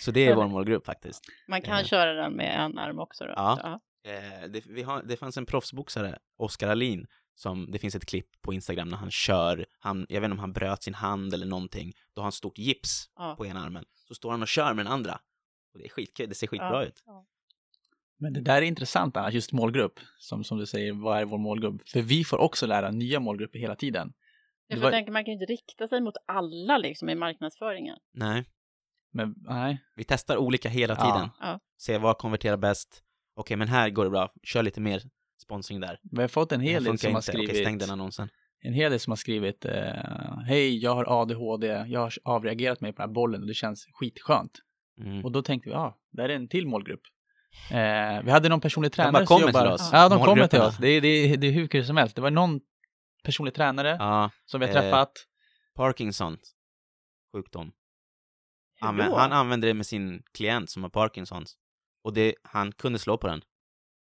[0.00, 1.24] Så det är vår målgrupp faktiskt.
[1.48, 1.84] man kan Eh.
[1.84, 3.32] köra den med en arm också då?
[3.36, 3.80] Ja.
[4.06, 8.42] Eh, det, vi har, det fanns en proffsboxare, Oskar Alin, som det finns ett klipp
[8.42, 11.46] på Instagram när han kör, han, jag vet inte om han bröt sin hand eller
[11.46, 13.34] någonting, då har han stort gips Ja.
[13.36, 13.84] på ena armen.
[14.08, 15.12] Så står han och kör med den andra.
[15.72, 16.84] Och det är skitkul, det ser skitbra Ja.
[16.84, 17.02] ut.
[18.20, 20.00] Men det där är intressant annars, just målgrupp.
[20.18, 21.88] Som, som du säger, vad är vår målgrupp?
[21.88, 24.12] För vi får också lära nya målgrupper hela tiden.
[24.66, 27.98] Jag var- tänka, man kan ju inte rikta sig mot alla liksom i marknadsföringen.
[28.12, 28.44] Nej,
[29.12, 31.14] Men nej, vi testar olika hela Ja.
[31.14, 31.30] tiden.
[31.40, 31.60] Ja.
[31.78, 33.02] Se vad konverterar bäst.
[33.36, 35.02] Okej, men här går det bra, kör lite mer
[35.42, 35.98] sponsring där.
[36.02, 37.32] vi har fått en hel del som har inte.
[37.32, 37.62] Okej, skrivit.
[37.64, 38.28] stäng den annonsen.
[38.62, 42.92] en hel del som har skrivit eh, Hej, jag har ADHD, jag har avreagerat mig
[42.92, 44.52] på den här bollen och det känns skitskönt.
[45.00, 45.24] Mm.
[45.24, 47.00] Och då tänkte vi, ja, ah, det här är en till målgrupp.
[47.70, 49.60] Eh, vi hade någon personlig tränare bara kommer jobbar...
[49.60, 50.76] till oss, Ja, de kommer till oss.
[50.78, 52.16] Det är, det, är, det är hur kul som helst.
[52.16, 52.60] Det var någon
[53.24, 55.12] personlig tränare Ja, som vi har eh, träffat.
[55.76, 56.54] Parkinsons
[57.32, 57.72] sjukdom.
[58.80, 59.16] Hur Anvä- då?
[59.16, 61.58] han använde det med sin klient som har Parkinsons.
[62.02, 63.42] Och det, han kunde slå på den.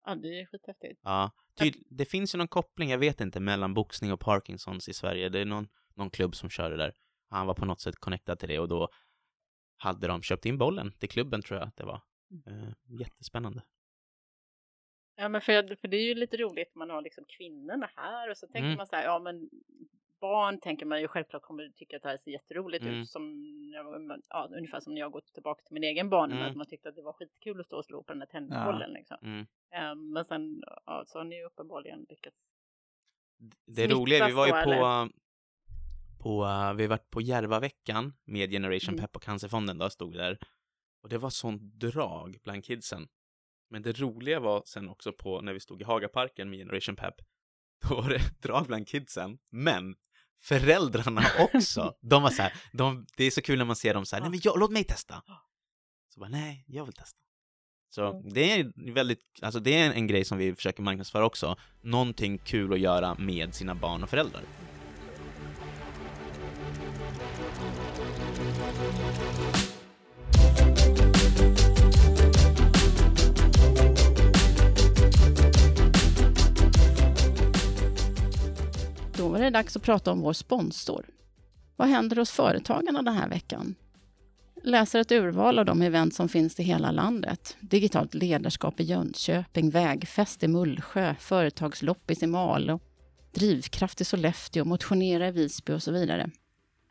[0.06, 0.99] Ja, det är skithäftigt.
[1.03, 4.93] Ja, ty, det finns ju någon koppling, jag vet inte, mellan boxning och Parkinsons i
[4.93, 5.30] Sverige.
[5.30, 6.93] Det är någon, någon klubb som kör det där.
[7.30, 8.89] Han var på något sätt connectad till det och då
[9.77, 12.01] hade de köpt in bollen till klubben tror jag att det var.
[12.47, 13.63] Eh, jättespännande.
[15.15, 18.38] Ja, men för, för det är ju lite roligt, man har liksom kvinnorna här och
[18.38, 18.77] så tänker Mm.
[18.77, 19.49] man så här, ja men
[20.19, 22.95] barn tänker man ju självklart kommer tycka att det här ser jätteroligt Mm.
[22.95, 23.10] ut.
[23.10, 23.43] Som,
[24.30, 26.49] ja, ungefär som när jag går tillbaka till min egen barndom, Mm.
[26.51, 28.91] att man tyckte att det var skitkul att stå och slå på den här tennisbollen.
[28.91, 29.17] Liksom.
[29.21, 29.45] Mm.
[29.73, 32.38] Eh, men sen ja, så har ni ju uppenbarligen lyckats.
[33.65, 35.10] Det roliga, vi var ju på, eller?
[36.19, 39.01] på uh, vi varit på Järvaveckan med Generation Mm.
[39.01, 40.38] Pep och Cancerfonden, då stod där.
[41.03, 43.08] Och det var sånt drag bland kidsen.
[43.69, 47.15] Men det roliga var sen också på när vi stod i Hagaparken med Generation Pep.
[47.89, 49.95] Då var det drag bland kidsen, men
[50.41, 51.93] föräldrarna också.
[52.02, 54.21] De var så här, de, det är så kul när man ser dem så här,
[54.21, 55.23] nej men jag, låt mig testa.
[56.13, 57.17] Så bara, nej, jag vill testa.
[57.89, 61.56] Så det är väldigt, alltså det är en grej som vi försöker marknadsföra också.
[61.82, 64.43] Någonting kul att göra med sina barn och föräldrar.
[79.39, 81.06] Är det dags att prata om vår sponsor.
[81.76, 83.76] Vad händer hos företagarna den här veckan?
[84.63, 87.58] Läser ett urval av de event som finns i hela landet.
[87.60, 92.80] Digitalt ledarskap i Jönköping, vägfest i Mullsjö, företagsloppis i Malå,
[93.32, 96.30] drivkraft i Sollefteå, motionera i Visby och så vidare.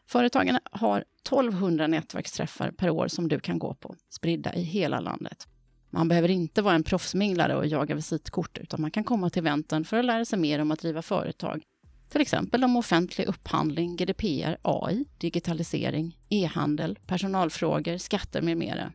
[0.07, 5.49] Företagarna har 1200 nätverksträffar per år som du kan gå på, spridda i hela landet.
[5.91, 9.85] Man behöver inte vara en proffsminglare och jaga visitkort, utan man kan komma till eventen
[9.85, 11.63] för att lära sig mer om att driva företag
[12.09, 18.93] till exempel om offentlig upphandling, GDPR, AI, digitalisering, e-handel, personalfrågor, skatter med mera.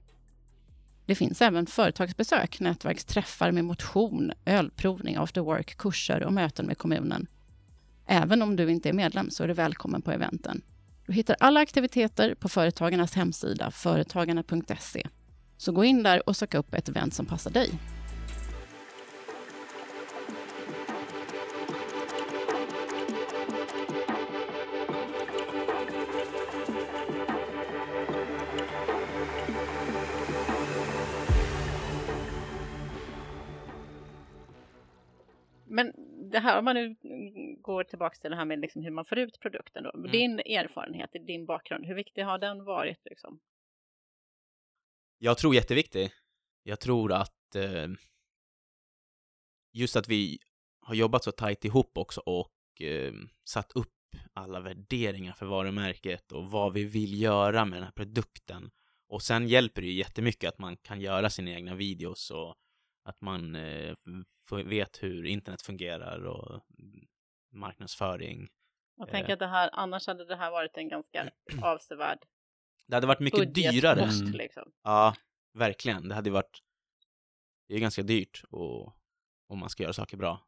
[1.06, 7.28] Det finns även företagsbesök, nätverksträffar med motion, ölprovning, after work, kurser och möten med kommunen.
[8.06, 10.62] Även om du inte är medlem så är du välkommen på eventen.
[11.06, 15.08] Du hittar alla aktiviteter på Företagarnas hemsida, företagarna.se.
[15.58, 17.72] Så gå in där och sök upp ett event som passar dig.
[36.32, 36.96] Det här, om man nu
[37.62, 39.92] går tillbaka till det här med liksom hur man får ut produkten då.
[39.96, 40.12] Mm.
[40.12, 43.00] Din erfarenhet, din bakgrund, hur viktig har den varit?
[43.06, 43.40] Liksom?
[45.18, 46.12] Jag tror jätteviktig.
[46.64, 47.88] Jag tror att eh,
[49.74, 50.40] just att vi
[50.82, 53.14] har jobbat så tajt ihop också och eh,
[53.44, 53.88] satt upp
[54.34, 58.72] alla värderingar för varumärket och vad vi vill göra med den här produkten.
[59.08, 62.56] Och sen hjälper det ju jättemycket att man kan göra sina egna videos och
[63.04, 63.96] att man eh,
[64.66, 67.08] vet hur internet fungerar och mm,
[67.54, 68.48] marknadsföring.
[68.98, 69.12] Jag Eh.
[69.12, 71.30] tänker att det här, annars hade det här varit en ganska
[71.62, 72.18] avsevärd
[72.88, 73.96] Det hade varit mycket dyrare.
[73.96, 74.34] budgetpost Mm.
[74.34, 74.64] liksom.
[74.84, 75.16] Ja,
[75.54, 76.08] verkligen.
[76.08, 76.60] Det hade varit...
[77.68, 78.96] Det är ganska dyrt och,
[79.48, 80.40] om man ska göra saker bra.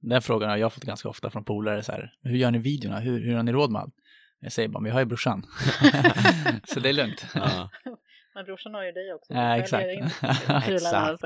[0.00, 2.14] Den frågan har jag fått ganska ofta från polare så här.
[2.22, 2.98] Hur gör ni videorna?
[3.00, 3.94] Hur, hur har ni råd med allt?
[4.38, 5.42] Jag säger bara, men vi har ju brorsan.
[6.64, 7.26] så det är lugnt.
[7.34, 7.70] Ja.
[8.34, 9.32] Men brorsan har ju dig också.
[9.34, 9.86] Ja, exakt.
[9.86, 11.22] Exakt.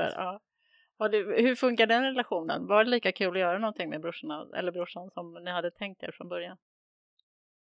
[1.09, 2.67] Du, hur funkar den relationen?
[2.67, 6.03] Var det lika kul att göra någonting med brorsan, eller brorsan som ni hade tänkt
[6.03, 6.57] er från början?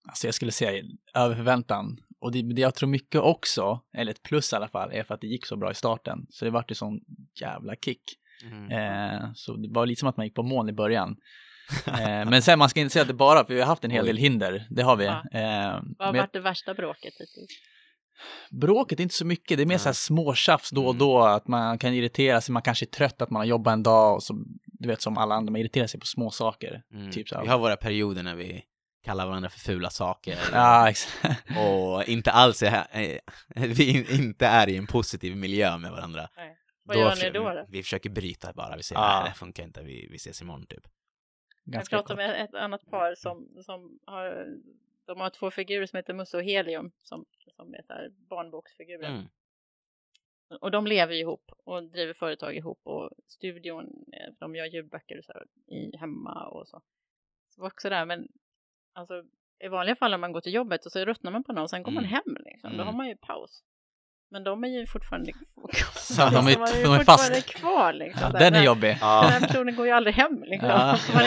[0.08, 1.96] Alltså jag skulle säga över förväntan.
[2.20, 5.14] Och det, det jag tror mycket också, eller ett plus i alla fall, är för
[5.14, 6.26] att det gick så bra i starten.
[6.30, 7.00] Så det vart ju sån
[7.40, 8.02] jävla kick.
[8.44, 8.70] Mm.
[8.70, 11.16] Eh, så det var lite som att man gick på moln i början.
[11.86, 13.90] Eh, men sen, man ska inte säga att det bara, för vi har haft en
[13.90, 14.06] hel Oj.
[14.06, 15.04] del hinder, det har vi.
[15.04, 15.24] Ja.
[15.32, 17.50] Eh, Vad har varit det värsta bråket hittills?
[18.50, 19.78] Bråket inte så mycket, det är mer Nej.
[19.78, 20.98] så här småtjafs då och Mm.
[20.98, 23.82] då, att man kan irritera sig, man kanske är trött att man har jobbat en
[23.82, 24.34] dag och så,
[24.66, 26.82] du vet som alla andra, man irriterar sig på små saker.
[26.92, 27.10] Mm.
[27.10, 27.42] Typ så här.
[27.42, 28.62] Vi har våra perioder när vi
[29.04, 30.38] kallar varandra för fula saker.
[30.52, 31.44] Ja, exakt.
[31.58, 33.18] Och inte alls är, eh,
[33.66, 36.28] vi in- inte är i en positiv miljö med varandra.
[36.36, 36.56] Nej.
[36.84, 37.44] Vad gör ni då?
[37.50, 37.64] då?
[37.68, 38.76] Vi försöker bryta bara.
[38.76, 39.20] Vi säger Ja.
[39.20, 39.82] nej, det funkar inte.
[39.82, 40.82] Vi, vi ses imorgon typ.
[41.64, 42.36] Jag Ganska pratade kort.
[42.36, 44.46] med ett annat par som, som har,
[45.14, 47.24] de har två figurer som heter Musse och Helium som,
[47.56, 47.94] som är så
[48.28, 49.08] barnboksfigurer.
[49.08, 49.26] Mm.
[50.60, 55.18] Och de lever ju ihop och driver företag ihop och studion, eh, de gör ljudböcker
[55.18, 55.44] och så här,
[55.76, 56.82] i hemma och så.
[57.54, 58.28] Så också där, men
[58.94, 59.22] alltså
[59.64, 61.70] i vanliga fall när man går till jobbet och så ruttnar man på någon och
[61.70, 62.12] sen går man Mm.
[62.14, 62.70] hem liksom.
[62.70, 62.86] Då Mm.
[62.86, 63.62] har man ju paus.
[64.30, 65.32] Men de är ju fortfarande
[65.94, 67.48] Så de är- man ju de är fortfarande fast.
[67.54, 68.30] kvar liksom.
[68.32, 68.88] Ja, den är jobbig.
[68.90, 70.68] Den Ja, här personen går ju aldrig hem liksom.
[70.68, 70.96] Ja.
[71.14, 71.24] Man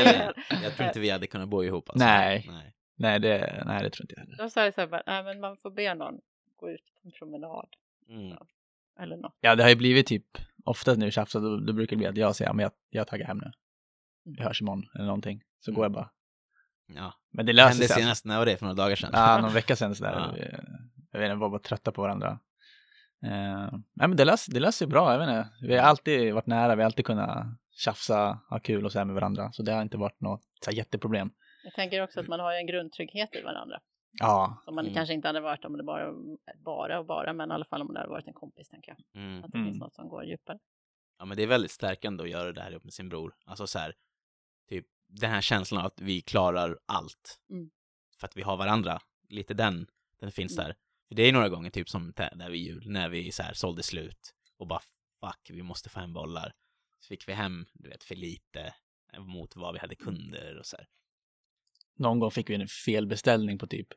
[0.64, 1.90] jag tror inte vi hade kunnat bo ihop.
[1.90, 2.06] Alltså.
[2.06, 2.46] Nej.
[2.50, 2.74] Nej.
[2.96, 4.38] Nej, det, nej, det tror inte jag heller.
[4.38, 6.20] Då sa jag så här, bara, nej men man får be någon
[6.56, 7.68] gå ut på en promenad
[8.10, 8.38] Mm.
[9.00, 9.38] eller något.
[9.42, 10.26] Ja, det har ju blivit typ,
[10.66, 13.08] ofta nu tjafsar, då, då brukar det bli att jag säger, ja, men jag, jag
[13.08, 13.52] taggar hem nu.
[14.26, 15.42] Vi hörs imorgon eller någonting.
[15.60, 16.10] Så går jag bara.
[16.88, 17.14] Ja.
[17.32, 18.02] Men det Det löser hände sig.
[18.02, 18.58] senast, när var det?
[18.58, 19.10] För några dagar sedan?
[19.14, 20.12] Ja, någon vecka sedan sådär.
[20.16, 20.32] Ja.
[20.36, 20.40] Vi,
[21.12, 22.40] jag vet inte, vi var bara trötta på varandra.
[23.26, 25.50] Eh, nej men det löser, det löser sig bra, jag vet inte.
[25.68, 29.06] Vi har alltid varit nära, vi har alltid kunnat tjafsa, ha kul och så här
[29.06, 29.52] med varandra.
[29.52, 31.32] Så det har inte varit något så här, jätteproblem.
[31.64, 33.80] Jag tänker också att man har ju en grundtrygghet i varandra.
[34.20, 34.96] Ja, Som man Mm.
[34.96, 36.14] kanske inte hade varit om det bara,
[36.58, 39.22] bara och bara, men i alla fall om det hade varit en kompis tänker jag.
[39.24, 39.44] Mm.
[39.44, 39.68] Att det Mm.
[39.70, 40.60] finns något som går djupare.
[41.20, 43.36] Ja, men det är väldigt stärkande att göra det här ihop med sin bror.
[43.46, 43.96] Alltså så här,
[44.70, 47.40] typ den här känslan av att vi klarar allt.
[47.50, 47.70] Mm.
[48.20, 49.00] För att vi har varandra.
[49.30, 49.88] Lite den,
[50.20, 50.68] den finns Mm.
[50.68, 50.76] där.
[51.08, 53.54] För det är några gånger, typ som där där vid jul, när vi så här
[53.54, 54.82] sålde slut och bara
[55.20, 56.54] fuck, vi måste få hem bollar.
[57.00, 58.74] Så fick vi hem, du vet, för lite
[59.18, 60.88] mot vad vi hade kunder och så här.
[62.00, 63.88] Någon gång fick vi en felbeställning på typ,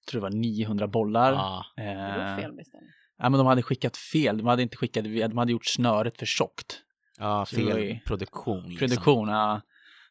[0.00, 1.32] jag tror det var 900 bollar.
[1.32, 2.90] Ja, Det Eh, var fel beställning.
[3.18, 6.26] ja, men de hade skickat fel, de hade inte skickat, de hade gjort snöret för
[6.26, 6.82] tjockt.
[7.18, 8.68] ja var fel produktion.
[8.68, 8.88] Liksom.
[8.88, 9.60] Produktion, ja.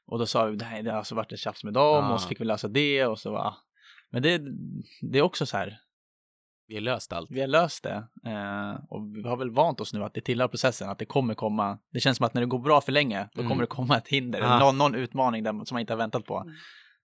[0.06, 2.14] Och då sa vi, nej det har alltså varit ett tjafs med dem Ja.
[2.14, 3.56] och så fick vi lösa det och så va.
[4.12, 4.42] Men det,
[5.12, 5.80] det är också så här,
[6.68, 7.32] Vi har löst allt.
[7.32, 8.08] vi har löst det.
[8.26, 11.34] Eh, och vi har väl vant oss nu att det tillhör processen, att det kommer
[11.34, 13.50] komma, det känns som att när det går bra för länge, då Mm.
[13.50, 14.60] kommer det komma ett hinder, Ja.
[14.60, 16.38] någon, någon utmaning där, som man inte har väntat på.
[16.40, 16.54] Mm.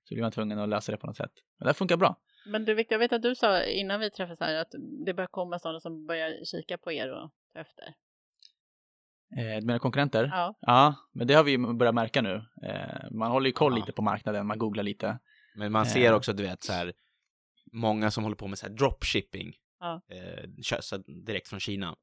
[0.04, 1.32] Så blir man tvungen att lösa det på något sätt.
[1.60, 2.16] Men det funkar bra.
[2.46, 4.72] Men du Victor, jag vet att du sa innan vi träffades här att
[5.06, 7.86] det börjar komma sådana som börjar kika på er och ta efter.
[9.38, 10.30] Eh, du menar konkurrenter?
[10.32, 12.46] Ja, Ja, men det har vi börjat märka nu.
[12.64, 13.78] Eh, man håller ju koll Ja.
[13.80, 15.20] lite på marknaden, man googlar lite.
[15.56, 16.16] Men man ser Eh.
[16.16, 16.94] också, du vet, så här,
[17.72, 20.02] många som håller på med så här dropshipping, Ja.
[20.10, 21.96] eh, så direkt från Kina.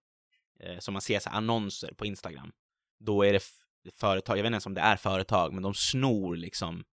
[0.60, 2.52] Eh, så man ser så här annonser på Instagram.
[2.98, 3.42] Då är det
[4.00, 6.84] företag, jag vet inte ens om det är företag, men de snor liksom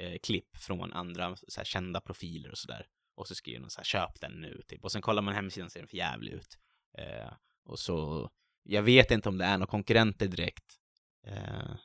[0.00, 2.86] eh, klipp från andra så här, kända profiler och sådär.
[3.14, 4.84] Och så skriver de så här, köp den nu, typ.
[4.84, 6.58] Och sen kollar man hemsidan ser den för jävlig ut.
[6.98, 7.32] Eh,
[7.64, 8.30] och så,
[8.62, 10.78] jag vet inte om det är några konkurrenter direkt.
[11.26, 11.76] Eh,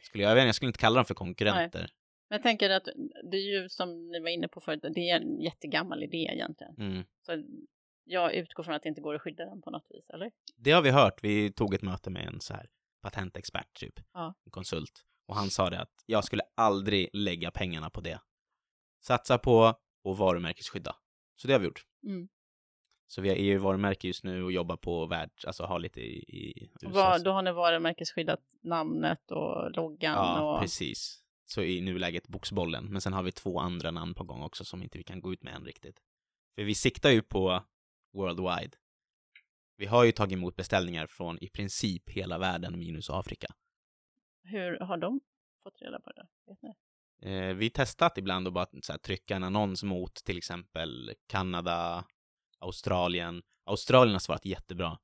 [0.00, 1.88] skulle jag, jag, vet jag skulle inte kalla dem för konkurrenter.
[2.28, 2.88] men jag tänker att
[3.30, 6.74] det är ju som ni var inne på förut, det är en jättegammal idé egentligen.
[6.78, 7.04] Mm.
[7.22, 7.44] Så
[8.04, 10.30] jag utgår från att det inte går att skydda den på något vis, eller?
[10.56, 11.18] Det har vi hört.
[11.22, 12.68] Vi tog ett möte med en så här
[13.00, 14.00] patentexpert, typ.
[14.12, 14.34] Ja.
[14.44, 15.04] En konsult.
[15.26, 18.20] Och han sa det att jag skulle aldrig lägga pengarna på det.
[19.02, 20.96] Satsa på och varumärkesskydda.
[21.36, 21.86] Så det har vi gjort.
[22.04, 22.28] Mm.
[23.06, 26.70] Så vi är EU-varumärke just nu och jobbar på världs, alltså har lite i, i
[26.82, 27.18] USA.
[27.18, 30.60] Då har ni varumärkesskyddat namnet och loggan Ja, och...
[30.60, 31.22] precis.
[31.44, 32.84] Så i nuläget Boxbollen.
[32.84, 35.32] Men sen har vi två andra namn på gång också som inte vi kan gå
[35.32, 36.00] ut med än riktigt.
[36.54, 37.62] För vi siktar ju på
[38.12, 38.76] worldwide.
[39.76, 43.46] Vi har ju tagit emot beställningar från i princip hela världen minus Afrika.
[44.46, 45.20] Hur har de
[45.62, 46.26] fått reda på det?
[46.46, 46.72] Vet ni?
[47.32, 52.04] Eh, vi testat ibland att bara så här, trycka en annons mot till exempel Kanada,
[52.58, 53.42] Australien.
[53.64, 54.98] Australien har svarat jättebra.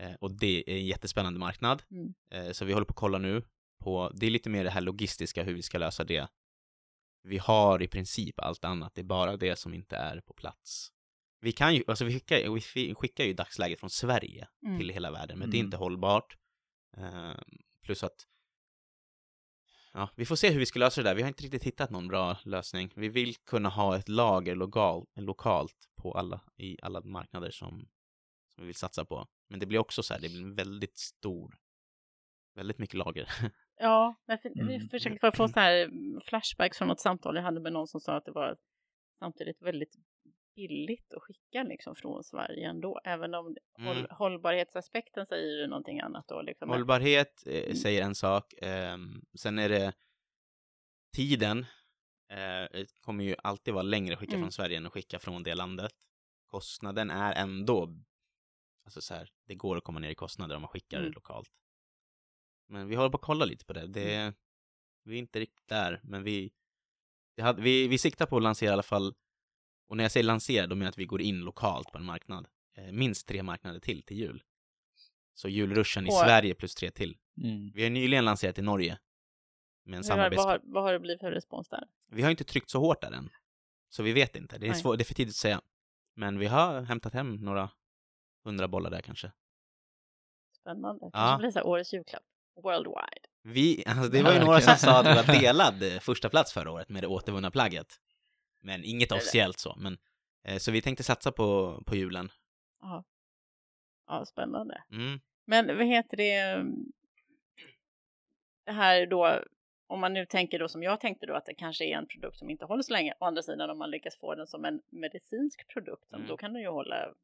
[0.00, 1.82] Eh, och det är en jättespännande marknad.
[1.90, 2.14] Mm.
[2.30, 3.42] Eh, så vi håller på att kolla nu
[3.82, 6.28] på, det är lite mer det här logistiska, hur vi ska lösa det.
[7.22, 10.90] Vi har i princip allt annat, det är bara det som inte är på plats.
[11.40, 14.78] Vi kan ju, alltså vi skickar, vi skickar ju dagsläget från Sverige Mm.
[14.78, 15.66] till hela världen, men det är Mm.
[15.66, 16.36] inte hållbart.
[16.96, 17.34] Eh,
[17.82, 18.26] plus att
[19.96, 21.14] Ja, vi får se hur vi ska lösa det där.
[21.14, 22.90] Vi har inte riktigt hittat någon bra lösning.
[22.96, 27.70] Vi vill kunna ha ett lager lokal, lokalt på alla, i alla marknader som,
[28.54, 29.26] som vi vill satsa på.
[29.48, 31.54] Men det blir också så här, det blir en väldigt stor,
[32.54, 33.28] väldigt mycket lager.
[33.76, 34.66] Ja, men för, Mm.
[34.66, 38.00] vi försökte få- få så här flashbacks från något samtal jag hade med någon som
[38.00, 38.56] sa att det var
[39.18, 39.94] samtidigt väldigt
[40.54, 43.46] billigt att skicka liksom från Sverige ändå, även om
[43.78, 43.86] Mm.
[43.96, 46.42] håll, hållbarhetsaspekten säger ju någonting annat då.
[46.42, 46.68] Liksom.
[46.68, 47.76] Hållbarhet eh, Mm.
[47.76, 48.54] säger en sak.
[48.62, 49.92] ehm, sen är det
[51.16, 51.58] tiden.
[52.30, 54.44] Eh, det kommer ju alltid vara längre att skicka Mm.
[54.44, 55.92] från Sverige än att skicka från det landet.
[56.46, 57.88] Kostnaden är ändå,
[58.84, 61.10] alltså så här, det går att komma ner i kostnader om man skickar Mm.
[61.10, 61.50] det lokalt.
[62.68, 63.86] Men vi håller på att kolla lite på det.
[63.86, 64.34] det
[65.06, 66.52] vi är inte riktigt där, men vi,
[67.40, 69.14] hade, vi, vi siktar på att lansera i alla fall,
[69.88, 72.04] och när jag säger lansera, då menar jag att vi går in lokalt på en
[72.04, 72.48] marknad.
[72.76, 74.42] Eh, minst tre marknader till till jul.
[75.34, 77.16] Så julruschen i Och- Sverige plus tre till.
[77.42, 77.72] Mm.
[77.74, 78.98] Vi har nyligen lanserat i Norge.
[79.84, 80.36] Med en samarbets...
[80.44, 81.84] vad, har, vad har det blivit för respons där?
[82.10, 83.30] Vi har inte tryckt så hårt där än.
[83.88, 84.58] Så vi vet inte.
[84.58, 84.96] Det är, svår...
[84.96, 85.60] det är för tidigt att säga.
[86.16, 87.70] Men vi har hämtat hem några
[88.44, 89.32] hundra bollar där kanske.
[90.60, 91.04] Spännande.
[91.04, 91.36] Det Ja.
[91.38, 92.22] blir så här årets julklapp.
[92.62, 93.26] Worldwide.
[93.42, 96.52] Vi, alltså det var ju några som sa att vi var delad eh, första plats
[96.52, 98.00] förra året med det återvunna plagget.
[98.64, 99.14] Men inget det.
[99.14, 99.74] officiellt så.
[99.78, 99.98] Men,
[100.44, 102.30] eh, så vi tänkte satsa på, på julen.
[102.80, 103.04] Ja.
[104.06, 104.82] Ja, spännande.
[104.92, 105.20] Mm.
[105.46, 106.64] Men vad heter det?
[108.66, 109.40] Det här då,
[109.86, 112.38] om man nu tänker då som jag tänkte då att det kanske är en produkt
[112.38, 113.14] som inte håller så länge.
[113.20, 116.26] Å andra sidan om man lyckas få den som en medicinsk produkt, Mm.
[116.28, 117.14] då kan den ju hålla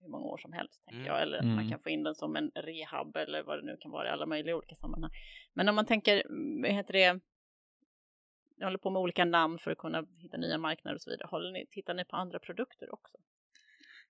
[0.00, 1.06] hur många år som helst, tänker Mm.
[1.12, 1.22] jag.
[1.22, 1.70] Eller att man Mm.
[1.70, 4.26] kan få in den som en rehab eller vad det nu kan vara i alla
[4.26, 5.10] möjliga olika sammanhang.
[5.52, 7.20] Men om man tänker, mm, vad heter det?
[8.56, 11.28] Jag håller på med olika namn för att kunna hitta nya marknader och så vidare.
[11.30, 13.18] Håller ni, tittar ni på andra produkter också?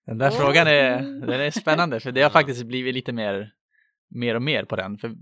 [0.06, 0.38] Den där Åh.
[0.38, 3.54] frågan är, den är spännande för det har faktiskt blivit lite mer,
[4.08, 4.98] mer och mer på den.
[4.98, 5.14] För,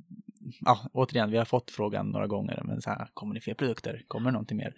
[0.61, 4.03] ja, återigen, vi har fått frågan några gånger, men så här, kommer det fler produkter?
[4.09, 4.75] Kommer det någonting mer?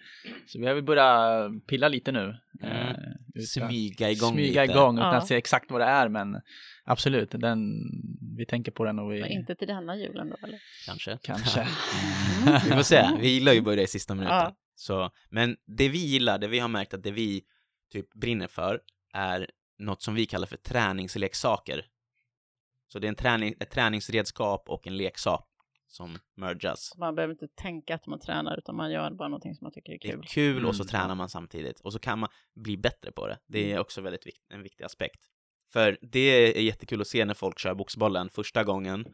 [0.47, 2.37] Så vi har väl börjat pilla lite nu.
[2.61, 2.77] Mm.
[2.77, 2.95] eh,
[3.35, 4.73] utan- Smyga igång smyga lite.
[4.73, 5.17] igång utan Ja.
[5.17, 6.41] att se exakt vad det är, men
[6.83, 7.73] absolut, den,
[8.37, 10.59] vi tänker på den och vi Men inte till denna julen då eller?
[10.85, 11.17] Kanske.
[11.23, 11.59] kanske.
[12.65, 13.09] vi får se.
[13.19, 14.35] Vi gillar ju börja i sista minuten.
[14.37, 14.55] Ja.
[14.75, 17.43] Så, men det vi gillar, det vi har märkt att det vi
[17.91, 18.79] typ brinner för
[19.13, 19.49] är
[19.79, 21.85] något som vi kallar för träningsleksaker.
[22.87, 25.47] Så det är en träning, ett träningsredskap och en leksak
[25.95, 26.93] som mergas.
[26.97, 29.93] Man behöver inte tänka att man tränar utan man gör bara någonting som man tycker
[29.93, 30.23] är Det är kul.
[30.27, 30.87] kul och så Mm.
[30.89, 33.39] tränar man samtidigt och så kan man bli bättre på det.
[33.47, 35.25] Det är också väldigt vikt, en viktig aspekt.
[35.73, 36.19] För det
[36.57, 39.05] är jättekul att se när folk kör boxbollen första gången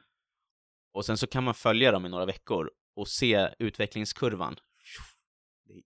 [0.94, 4.56] och sen så kan man följa dem i några veckor och se utvecklingskurvan.
[5.66, 5.82] Det är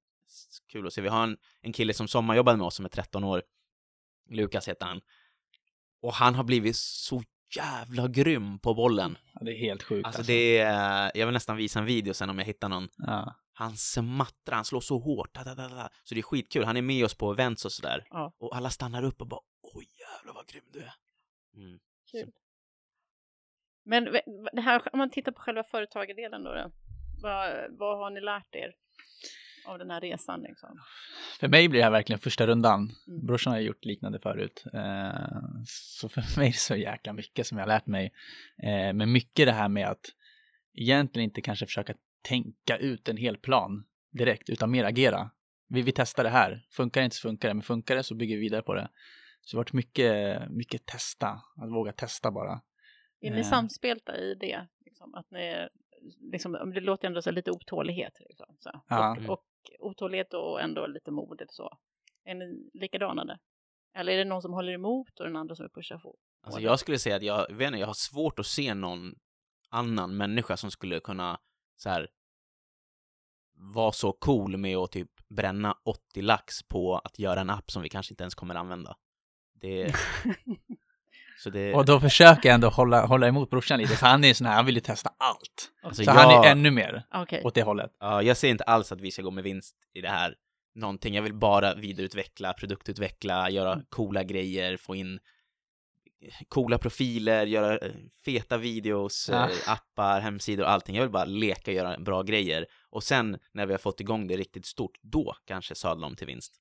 [0.72, 1.02] kul att se.
[1.02, 3.44] Vi har en, en kille som sommarjobbade med oss som är 13 år.
[4.30, 5.02] Lukas heter han.
[6.02, 7.24] Och han har blivit så
[7.56, 9.18] jävla grym på bollen.
[9.34, 10.06] Ja, det är helt sjukt.
[10.06, 12.90] Alltså det är, jag vill nästan visa en video sen om jag hittar någon.
[12.98, 13.36] Ja.
[13.54, 15.34] Han smattrar, han slår så hårt.
[15.34, 15.90] Da, da, da, da.
[16.04, 16.64] Så det är skitkul.
[16.64, 18.08] Han är med oss på events och sådär.
[18.10, 18.34] Ja.
[18.38, 19.42] Och alla stannar upp och bara
[19.74, 20.94] oj jävlar vad grym du är.
[21.56, 21.80] Mm.
[22.12, 22.32] Kul.
[23.86, 24.04] Men
[24.54, 26.72] det här, om man tittar på själva företagardelen då, då
[27.22, 28.74] vad, vad har ni lärt er
[29.66, 30.80] av den här resan liksom?
[31.40, 32.92] För mig blir det här verkligen första rundan.
[33.08, 33.26] Mm.
[33.26, 34.64] Brorsan har gjort liknande förut.
[34.74, 35.12] Eh,
[35.66, 38.14] så för mig är det så jäkla mycket som jag har lärt mig.
[38.64, 40.06] Eh, men mycket det här med att
[40.74, 45.30] egentligen inte kanske försöka tänka ut en hel plan direkt, utan mer agera.
[45.68, 46.66] Vi, vi testar det här.
[46.72, 48.90] Funkar det inte så funkar det, men funkar det så bygger vi vidare på det.
[49.42, 52.62] Så det har varit mycket, mycket testa, att våga testa bara.
[53.22, 53.46] Är ni Eh.
[53.46, 54.68] samspelta i det?
[54.86, 55.68] Liksom, att ni,
[56.32, 58.14] liksom, det låter ändå så lite otålighet.
[58.20, 58.82] Liksom, så.
[58.88, 59.18] Ja.
[59.28, 59.44] Och, och
[59.80, 61.42] otålighet och ändå lite mod.
[61.42, 61.78] eller Så.
[62.24, 63.40] Är ni likadana där?
[63.94, 66.18] Eller är det någon som håller emot och den andra som vill pusha på?
[66.42, 69.16] Alltså jag skulle säga att jag, vet inte, jag har svårt att se någon
[69.70, 71.40] annan människa som skulle kunna
[71.76, 72.10] så här
[73.54, 77.84] vara så cool med att typ bränna 80 lax på att göra en app som
[77.84, 78.96] vi kanske inte ens kommer använda.
[79.54, 79.84] Det,
[81.50, 84.48] det, Och då försöker jag ändå hålla, hålla emot brorsan lite, för han är sån
[84.48, 85.72] här, han vill ju testa allt.
[85.84, 87.42] alltså Så jag, han är ännu mer Okej.
[87.44, 87.92] åt det hållet.
[88.00, 90.36] ja, jag ser inte alls att vi ska gå med vinst i det här
[90.76, 91.16] någonting.
[91.16, 95.20] Jag vill bara vidareutveckla, produktutveckla, göra coola grejer, få in
[96.48, 97.92] coola profiler, göra eh,
[98.26, 99.50] feta videos, Ja.
[99.50, 100.96] eh, appar, hemsidor och allting.
[100.96, 102.66] Jag vill bara leka och göra bra grejer.
[102.90, 106.28] Och sen när vi har fått igång det riktigt stort, då kanske sadla om till
[106.28, 106.54] vinst.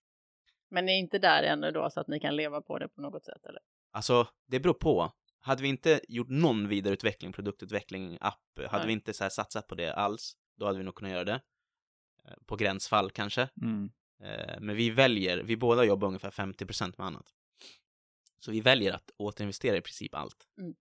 [0.70, 3.00] Men ni är inte där ännu då så att ni kan leva på det på
[3.00, 3.46] något sätt?
[3.48, 3.60] Eller?
[3.94, 5.12] Alltså, det beror på.
[5.40, 8.86] Hade vi inte gjort någon vidareutveckling, produktutveckling, app, hade Nej.
[8.86, 11.40] vi inte så här satsat på det alls, då hade vi nog kunnat göra det.
[12.24, 13.48] Eh, På gränsfall kanske.
[13.62, 13.90] Mm.
[14.22, 17.34] Eh, Men vi väljer, vi båda jobbar ungefär 50% med annat.
[18.38, 20.48] Så vi väljer att återinvestera i princip allt.
[20.58, 20.74] Mm.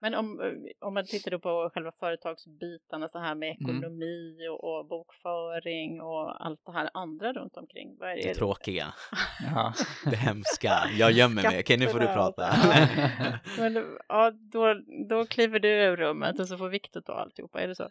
[0.00, 0.40] Men om,
[0.80, 3.70] om man tittar då på själva företagsbitarna så här med Mm.
[3.76, 7.96] ekonomi och, och bokföring och allt det här andra runt omkring.
[7.98, 8.94] Vad är Det tråkiga,
[9.54, 9.72] Ja.
[10.10, 10.72] det hemska.
[10.98, 11.60] Jag gömmer mig.
[11.60, 12.48] Okej, nu får du prata.
[13.58, 14.74] Men ja, då,
[15.08, 17.88] då kliver du ur rummet och så får Viktor ta alltihopa, är det så?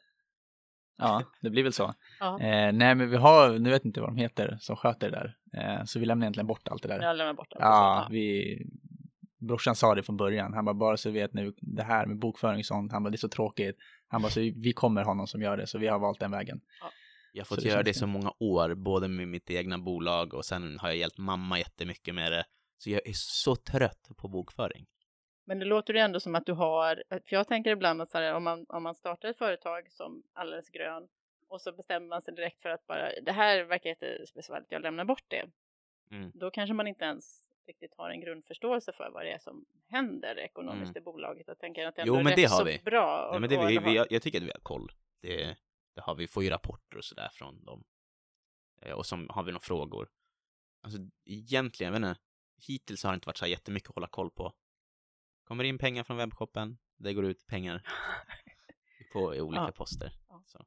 [0.98, 1.94] ja, det blir väl så.
[2.20, 5.18] Ja, Eh, nej, men vi har, nu vet inte vad de heter, som sköter det
[5.18, 5.38] där.
[5.62, 7.02] Eh, så vi lämnar egentligen bort allt det där.
[7.02, 7.62] jag lämnar bort allt.
[7.62, 8.58] Ja, vi,
[9.46, 10.54] brorsan sa det från början.
[10.54, 13.16] Han bara, bara så vet nu, det här med bokföring och sånt, han bara, det
[13.16, 13.78] är så tråkigt.
[14.08, 16.32] Han bara, så vi kommer ha någon som gör det, så vi har valt den
[16.32, 16.62] vägen.
[17.34, 17.94] Jag har Så fått det göra det det.
[17.94, 22.16] så många år, både med mitt egna bolag och sen har jag hjälpt mamma jättemycket
[22.16, 22.46] med det.
[22.78, 24.86] Så jag är så trött på bokföring.
[25.46, 28.18] Men det låter ju ändå som att du har, för jag tänker ibland att så
[28.18, 31.08] här, om, man, om man startar ett företag som alldeles grön
[31.50, 35.06] och så bestämmer man sig direkt för att bara, det här verkar jättespeciellt, jag lämnar
[35.06, 35.46] bort det.
[36.12, 36.32] Mm.
[36.34, 40.40] Då kanske man inte ens riktigt har en grundförståelse för vad det är som händer
[40.40, 41.48] ekonomiskt i bolaget.
[41.48, 42.16] Jag tänker att det Mm.
[42.16, 42.80] Jo, men rätt det har så vi.
[42.86, 43.28] bra.
[43.32, 44.92] Nej, men det, vi, vi, jag, jag tycker att vi har koll.
[45.22, 45.56] Det,
[45.96, 47.84] det har vi, får ju rapporter och sådär från dem.
[48.82, 50.10] Eh, Och så har vi några frågor.
[50.82, 52.22] Alltså egentligen, jag vet inte,
[52.68, 54.54] hittills har det inte varit så här jättemycket att hålla koll på.
[55.44, 57.82] Kommer in pengar från webbshoppen, det går ut pengar
[59.14, 59.72] på i olika Ja.
[59.72, 60.12] poster.
[60.30, 60.44] Ja.
[60.46, 60.66] Så.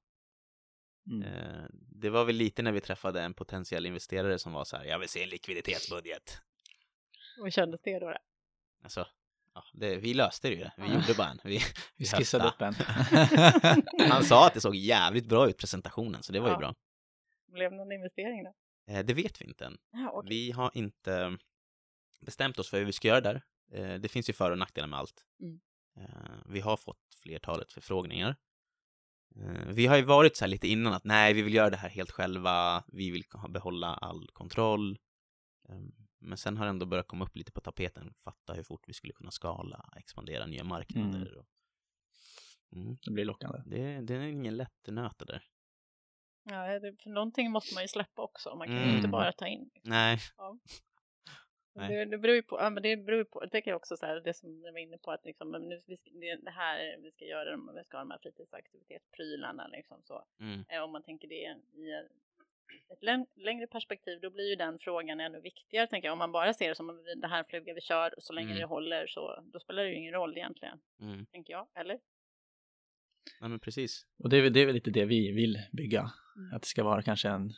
[1.10, 1.22] Mm.
[1.22, 4.84] Eh, det var väl lite när vi träffade en potentiell investerare som var så här,
[4.84, 6.40] jag vill se en likviditetsbudget.
[7.40, 8.14] Och kändes det då?
[8.82, 9.06] Alltså,
[9.54, 10.66] ja, det, vi löste det ju.
[10.76, 11.40] Vi gjorde bara en.
[11.44, 11.60] Vi,
[11.96, 12.74] Vi skissade upp en.
[14.10, 16.58] Han sa att det såg jävligt bra ut presentationen, så det var ju Ja.
[16.58, 16.74] bra.
[17.46, 18.54] Blev det någon investering då?
[18.92, 19.78] Eh, det vet vi inte än.
[19.92, 20.28] Ja, okej.
[20.30, 21.38] Vi har inte
[22.20, 23.42] bestämt oss för hur vi ska göra där.
[23.72, 25.24] Eh, det finns ju för och nackdelar med allt.
[25.40, 25.60] Mm.
[25.96, 28.36] Eh, vi har fått flertalet förfrågningar.
[29.36, 31.76] Eh, vi har ju varit så här lite innan att nej, vi vill göra det
[31.76, 32.84] här helt själva.
[32.86, 34.98] Vi vill behålla all kontroll.
[36.18, 38.14] Men sen har det ändå börjat komma upp lite på tapeten.
[38.18, 41.36] Fatta hur fort vi skulle kunna skala, expandera nya marknader.
[41.38, 41.46] Och,
[42.72, 43.62] mm, Det blir lockande.
[43.66, 45.42] det, det är ingen lätt nöt det där.
[46.42, 48.54] Ja, det, för någonting måste man ju släppa också.
[48.56, 48.96] Man kan ju Mm.
[48.96, 49.70] inte bara ta in.
[49.82, 50.18] Nej,
[51.74, 51.88] Nej.
[51.88, 54.20] Det, det beror ju på, ja, men det beror på, jag tänker också så här,
[54.20, 57.10] det som jag var inne på att liksom, nu, vi ska, det, det här, vi
[57.10, 60.24] ska göra, vi ska ha de här fritidsaktivitetsprylarna liksom så.
[60.40, 61.62] mm, Eh, Om man tänker det i en-
[62.92, 66.12] ett län- längre perspektiv, då blir ju den frågan ännu viktigare, tänker jag.
[66.12, 68.58] Om man bara ser det som det här flyger vi kör och så länge Mm.
[68.58, 71.26] det håller så, då spelar det ju ingen roll egentligen, mm.
[71.26, 71.68] tänker jag.
[71.74, 71.98] Eller?
[73.40, 74.06] Nej, men precis.
[74.18, 76.00] Och det är, väl- det är väl lite det vi vill bygga.
[76.36, 76.54] Mm.
[76.54, 77.52] Att det ska vara kanske en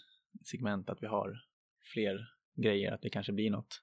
[0.44, 1.40] segment, att vi har
[1.92, 2.18] fler
[2.54, 3.82] grejer, att det kanske blir något.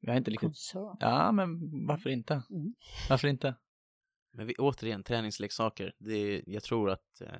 [0.00, 0.72] Vi har inte riktigt...
[1.00, 1.48] Ja, men
[1.86, 2.32] varför inte?
[2.50, 2.74] Mm.
[3.08, 3.54] Varför inte?
[4.32, 5.94] Men vi, återigen, träningsleksaker.
[5.98, 7.34] Det, jag tror att eh,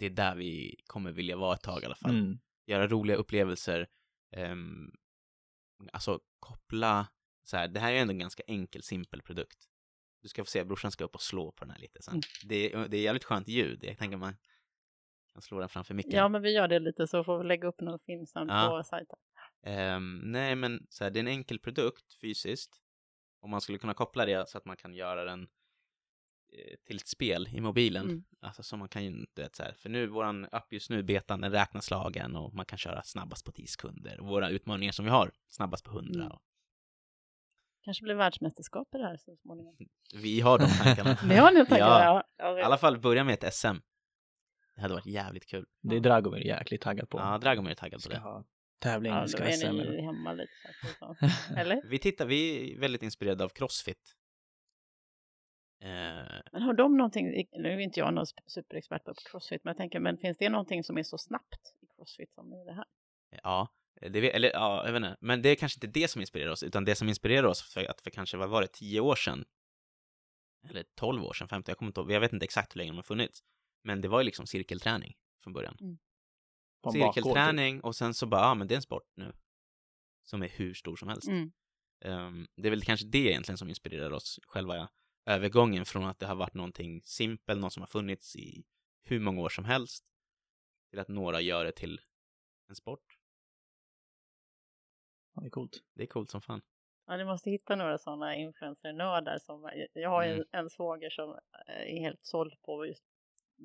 [0.00, 2.10] det är där vi kommer vilja vara ett tag i alla fall.
[2.10, 2.38] Mm.
[2.66, 3.86] Göra roliga upplevelser.
[4.32, 4.90] ehm,
[5.92, 7.06] alltså koppla,
[7.42, 9.58] så här, det här är ändå en ganska enkel, simpel produkt.
[10.22, 12.12] Du ska få se, brorsan ska upp och slå på den här lite sen.
[12.14, 12.22] Mm.
[12.44, 13.84] Det, är- det är jävligt skönt ljud.
[13.84, 14.36] Jag tänker man
[15.32, 16.12] kan slå den framför micken.
[16.12, 18.68] Ja, men vi gör det lite så får vi lägga upp någon film sen Ja.
[18.68, 19.18] på sajten.
[19.62, 22.80] Ehm, nej, men så här, det är en enkel produkt fysiskt.
[23.40, 25.48] Om man skulle kunna koppla det så att man kan göra den
[26.86, 28.04] till ett spel i mobilen.
[28.04, 28.24] Mm.
[28.40, 31.02] Alltså så man kan ju inte, vet, så här, för nu, våran app just nu,
[31.02, 34.20] betan, den räknar slagen och man kan köra snabbast på 10 sekunder.
[34.20, 36.24] Och våra utmaningar som vi har, snabbast på 100.
[36.24, 36.36] Mm.
[37.84, 39.76] Kanske blir världsmästerskap i det här så småningom.
[40.14, 41.18] Vi har de tankarna.
[41.28, 42.24] Det har ni tankar, Ja.
[42.36, 42.58] ja.
[42.58, 43.76] I alla fall börja med ett SM.
[44.74, 45.66] Det hade varit jävligt kul.
[45.82, 47.18] Det är Dragomir jäkligt taggad på.
[47.18, 48.18] Ja, Dragomir är taggad på det.
[48.18, 48.44] ha
[48.78, 49.76] tävling, Ja, ska då ha är SM.
[49.76, 50.52] ni hemma lite.
[51.56, 51.82] Eller?
[51.88, 54.16] Vi tittar, vi är väldigt inspirerade av Crossfit.
[55.82, 59.76] Eh, Men har de någonting, nu är inte jag någon superexpert på crossfit, men jag
[59.76, 62.84] tänker, men finns det någonting som är så snabbt i crossfit som i det här?
[63.42, 63.68] Ja,
[64.00, 65.16] det, vet- eller ja, jag vet inte.
[65.20, 67.84] Men det är kanske inte det som inspirerar oss, utan det som inspirerar oss för
[67.90, 69.44] att för kanske, vad var det, tio år sedan?
[70.68, 72.90] Eller tolv år sedan, 15, jag kommer inte ihåg, jag vet inte exakt hur länge
[72.90, 73.40] de har funnits.
[73.84, 75.76] Men det var ju liksom cirkelträning från början.
[76.82, 77.14] Bakgård, typ.
[77.14, 79.32] Cirkelträning och sen så bara, ja men det är en sport nu.
[80.22, 81.28] Som är hur stor som helst.
[81.28, 81.52] Mm.
[82.04, 84.88] Ehm, det är väl kanske det egentligen som inspirerar oss, själva
[85.26, 88.64] övergången från att det har varit någonting simpel, något som har funnits i
[89.02, 90.04] hur många år som helst,
[90.90, 92.00] till att några gör det till
[92.68, 93.16] en sport.
[95.34, 95.82] Ja, det är coolt.
[95.94, 96.62] Det är coolt som fan.
[97.06, 100.46] Ja, ni måste hitta några sådana influencer-nördar som, jag har ju Mm.
[100.50, 103.04] en svåger som eh, är helt såld på just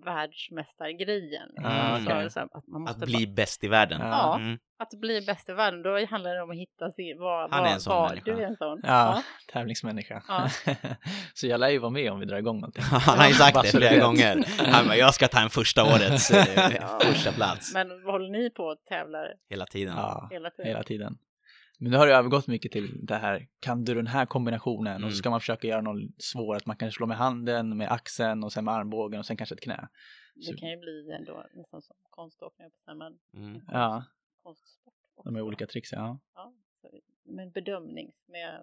[0.05, 1.49] världsmästargrejen.
[1.63, 2.29] Ah, För okej.
[2.31, 4.01] så att, man måste Att bli bäst i världen.
[4.01, 4.35] Ja.
[4.35, 4.57] Mm.
[4.79, 7.73] att bli bäst i världen, då handlar det om att hitta sin, vad, Han är
[7.73, 8.21] en sån människa.
[8.25, 8.81] Du är en sån.
[8.83, 9.21] Ja,
[9.53, 10.23] tävlingsmänniska.
[10.27, 10.49] Ja.
[11.33, 12.83] så jag lär ju vara med om vi drar igång någonting.
[12.91, 14.45] Han har ju sagt det flera gånger.
[14.71, 16.99] Han bara, jag ska ta en första årets eh, Ja.
[17.01, 17.73] första plats.
[17.73, 19.93] Men håller ni på och tävlar Hela tiden.
[19.97, 20.67] Ja, hela tiden?
[20.67, 21.17] hela tiden.
[21.79, 24.93] Men nu har det övergått mycket till det här, kan du den här kombinationen?
[24.93, 25.11] Och Mm.
[25.11, 28.43] så ska man försöka göra något svårt, att man kan slå med handen, med axeln
[28.43, 29.87] och sen med armbågen och sen kanske ett knä.
[30.35, 33.61] Det kan ju bli ändå nästan som konståkning, men Mm.
[33.67, 34.03] Ja,
[34.43, 34.93] konstsport.
[35.23, 35.47] de är också.
[35.47, 36.19] olika tricks, ja.
[36.35, 36.89] Ja, så,
[37.23, 38.59] med bedömning, med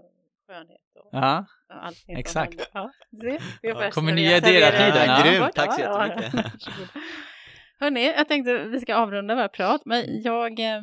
[0.46, 2.16] skönhet och Ja, och allting.
[2.18, 2.70] exakt.
[2.72, 5.26] Ja, vi Ja, börjat kommer nya idéer hela servera- tiden, ja.
[5.26, 6.22] Ja, Grymt, tack så ja, ja.
[6.22, 6.52] jättemycket.
[6.52, 6.88] Varsågod.
[7.78, 10.82] Hörni, jag tänkte vi ska avrunda vårt prat, men jag eh,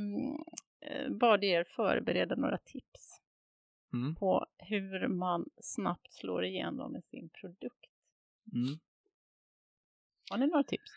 [1.09, 3.21] bad er förbereda några tips
[3.93, 4.15] mm.
[4.15, 7.89] på hur man snabbt slår igenom med sin produkt.
[8.53, 8.79] Mm.
[10.31, 10.91] Har ni några tips?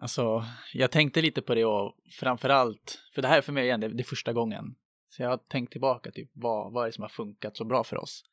[0.00, 3.80] Alltså, jag tänkte lite på det och framförallt, för det här är för mig igen,
[3.80, 4.76] det, det första gången.
[5.08, 7.84] Så jag har tänkt tillbaka, typ, vad, vad är det som har funkat så bra
[7.84, 8.24] för oss?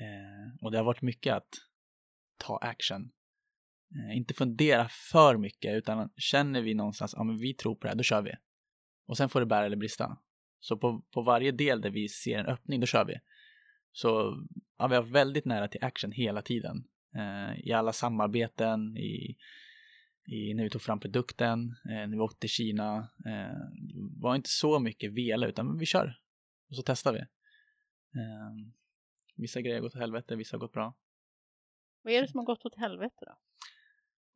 [0.00, 1.48] Eh, och det har varit mycket att
[2.36, 3.12] ta action.
[3.94, 7.88] Eh, inte fundera för mycket, utan känner vi någonstans, ja men vi tror på det
[7.88, 8.32] här, då kör vi.
[9.06, 10.18] Och sen får det bära eller brista.
[10.62, 13.14] Så på, på varje del där vi ser en öppning, då kör vi.
[13.92, 14.36] Så
[14.78, 16.84] ja, vi har väldigt nära till action hela tiden.
[17.14, 19.36] Eh, I alla samarbeten, i,
[20.26, 22.96] i, när vi tog fram produkten, eh, när vi åkte till Kina.
[23.26, 23.58] Eh,
[24.14, 26.20] det var inte så mycket vela, utan vi kör.
[26.68, 27.18] Och så testar vi.
[28.20, 28.72] Eh,
[29.36, 30.94] vissa grejer har gått åt helvete, vissa har gått bra.
[32.02, 33.38] Vad är det som har gått åt helvete då?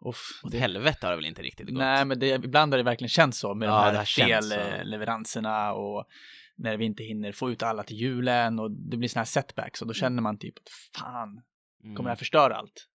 [0.05, 1.79] Uff, Åt det, helvete har det väl inte riktigt gått?
[1.79, 4.23] nej, men det, ibland har det verkligen känts så med Ja, de här så.
[4.23, 6.07] felleveranserna och
[6.57, 9.81] när vi inte hinner få ut alla till julen och det blir såna här setbacks
[9.83, 11.43] och då känner man typ att fan,
[11.85, 11.97] Mm.
[11.97, 12.89] kommer det här förstöra allt?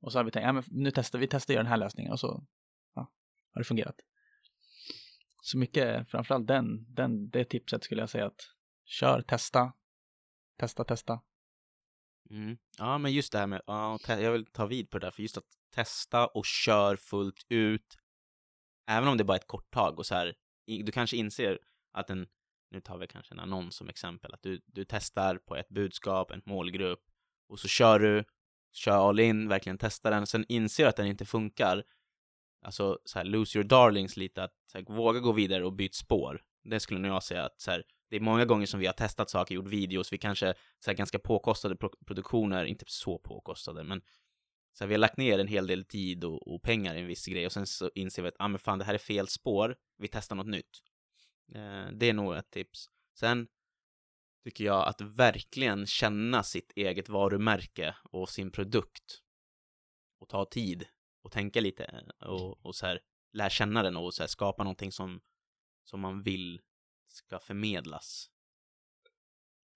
[0.00, 2.12] Och så har vi tänkt, ja, men nu testar vi testar göra den här lösningen
[2.12, 2.44] och så
[2.94, 3.10] ja,
[3.54, 3.94] har det fungerat.
[5.42, 8.40] Så mycket, framförallt den, den, det tipset skulle jag säga att
[8.84, 9.72] kör, testa,
[10.58, 11.20] testa, testa.
[12.30, 12.58] Mm.
[12.78, 15.22] Ja, men just det här med, ja, jag vill ta vid på det där, för
[15.22, 15.44] just att
[15.74, 17.98] testa och kör fullt ut,
[18.90, 20.34] även om det bara är ett kort tag och så här,
[20.66, 21.58] du kanske inser
[21.92, 22.26] att en,
[22.70, 26.30] nu tar vi kanske en annons som exempel, att du, du testar på ett budskap,
[26.30, 27.02] en målgrupp,
[27.48, 28.24] och så kör du,
[28.72, 31.84] kör all in, verkligen testar den, sen inser att den inte funkar,
[32.64, 35.92] alltså så här, lose your darlings lite, att så här, våga gå vidare och byta
[35.92, 36.42] spår.
[36.64, 38.92] Det skulle nog jag säga att så här, det är många gånger som vi har
[38.92, 43.84] testat saker, gjort videos, vi kanske så här, ganska påkostade pro produktioner, inte så påkostade,
[43.84, 44.02] men
[44.72, 47.06] så här, vi har lagt ner en hel del tid och, och pengar i en
[47.06, 49.28] viss grej och sen så inser vi att ah, men fan, det här är fel
[49.28, 50.82] spår, vi testar något nytt.
[51.54, 52.86] Eh, det är nog ett tips.
[53.18, 53.46] Sen
[54.44, 59.22] tycker jag att verkligen känna sitt eget varumärke och sin produkt
[60.20, 60.86] och ta tid
[61.22, 63.00] och tänka lite och, och så här
[63.32, 65.20] lära känna den och så här, skapa någonting som,
[65.84, 66.60] som man vill
[67.14, 68.30] ska förmedlas.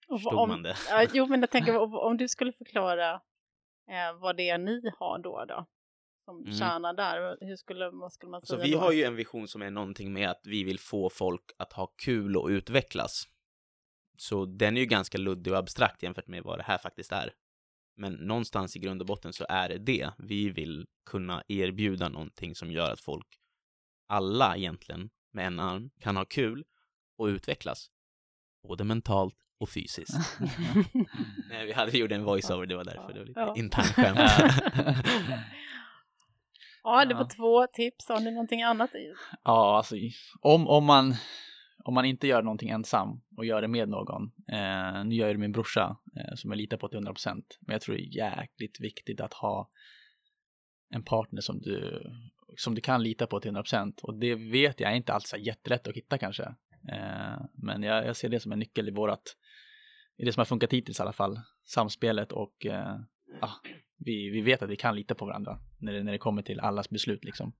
[0.07, 0.75] Och Förstod om, man det?
[0.89, 3.13] Ja, jo, men jag tänker om, du skulle förklara
[3.89, 5.65] eh, vad det är ni har då, då
[6.25, 6.53] som Mm.
[6.53, 8.79] tjänar där, hur skulle, vad skulle man Så säga vi då?
[8.79, 11.87] har ju en vision som är någonting med att vi vill få folk att ha
[11.87, 13.27] kul och utvecklas.
[14.17, 17.33] Så den är ju ganska luddig och abstrakt jämfört med vad det här faktiskt är.
[17.95, 20.11] Men någonstans i grund och botten så är det det.
[20.17, 23.27] Vi vill kunna erbjuda någonting som gör att folk,
[24.07, 26.63] alla egentligen, med en arm, kan ha kul
[27.19, 27.89] och utvecklas.
[28.67, 30.13] Både mentalt och fysiskt.
[31.49, 33.13] Nej, vi hade gjort en voiceover, det var därför.
[33.13, 33.53] Det var lite Ja.
[33.57, 34.19] internskämt.
[36.83, 38.09] ja, det var två tips.
[38.09, 38.95] Har ni någonting annat?
[38.95, 39.13] i?
[39.43, 39.95] Ja, alltså
[40.41, 41.13] om, om, man,
[41.83, 44.23] om man inte gör någonting ensam och gör det med någon.
[44.51, 47.27] Eh, nu gör jag det med min brorsa eh, som jag litar på till 100%.
[47.59, 49.69] Men jag tror det är jäkligt viktigt att ha
[50.93, 52.03] en partner som du,
[52.57, 53.99] som du kan lita på till 100%.
[54.01, 56.55] Och det vet jag är inte alls jättelätt att hitta kanske.
[56.91, 59.35] Eh, men jag, jag ser det som en nyckel i vårat,
[60.17, 61.39] i det som har funkat hittills i alla fall.
[61.63, 62.99] Samspelet och eh,
[63.41, 63.51] ja,
[63.97, 66.59] vi, vi vet att vi kan lita på varandra när det, när det kommer till
[66.59, 67.53] allas beslut liksom.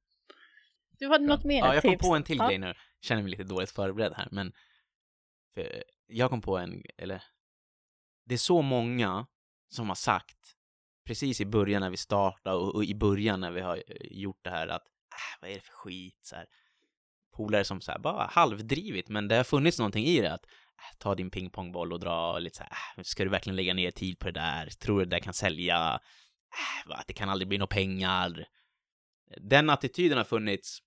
[1.00, 2.08] Du hade något mer Ja, jag kom tips?
[2.08, 2.48] på en till Ja.
[2.48, 2.74] grej nu.
[3.02, 4.54] Känner mig lite dåligt förberedd här, men
[5.54, 7.24] för jag kom på en, eller
[8.26, 9.28] det är så många
[9.70, 10.56] som har sagt
[11.06, 14.40] precis i början när vi startade och, och i början när vi har eh, gjort
[14.44, 16.46] det här att äh, vad är det för skit så här.
[17.40, 20.98] Polare som så här, bara halvdrivit, men det har funnits någonting i det att äh,
[20.98, 24.20] ta din pingpongboll och dra lite så här, äh, ska du verkligen lägga ner tid
[24.20, 24.70] på det där?
[24.70, 26.00] Tror du det där kan sälja?
[26.90, 28.46] Äh, det kan aldrig bli några pengar.
[29.38, 30.80] Den attityden har funnits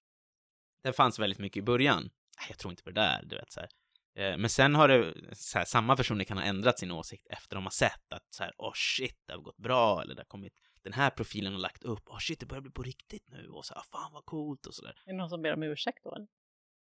[0.83, 2.05] den fanns väldigt mycket i början.
[2.05, 3.69] Äh, jag tror inte på det där, du vet så här.
[4.15, 7.57] Eh, men sen har det, så här, samma personer kan ha ändrat sin åsikt efter
[7.57, 10.27] de har sett att så här, oh shit, det har gått bra, eller det har
[10.27, 13.49] kommit, den här profilen har lagt upp, oh shit, det börjar bli på riktigt nu,
[13.49, 15.03] och så här, fan vad coolt, och sådär.
[15.07, 16.15] Är det någon som ber om ursäkt då?
[16.15, 16.27] eller?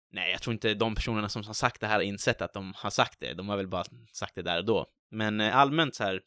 [0.09, 2.73] Nej, jag tror inte de personerna som har sagt det här har insett att de
[2.75, 3.83] har sagt det, de har väl bara
[4.13, 4.85] sagt det där och då.
[5.09, 6.21] Men eh, allmänt så här,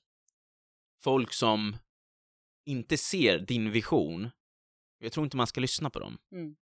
[1.02, 1.76] folk som
[2.64, 4.30] inte ser din vision,
[4.98, 6.18] jag tror inte man ska lyssna på dem.
[6.32, 6.56] Mm.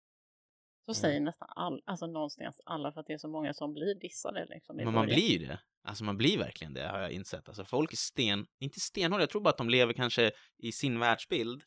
[0.85, 3.95] Så säger nästan all, alltså någonstans alla för att det är så många som blir
[3.95, 5.59] dissade liksom Men man blir det.
[5.83, 7.47] Alltså man blir verkligen det, har jag insett.
[7.47, 10.99] Alltså folk är sten, inte stenhårda, jag tror bara att de lever kanske i sin
[10.99, 11.63] världsbild.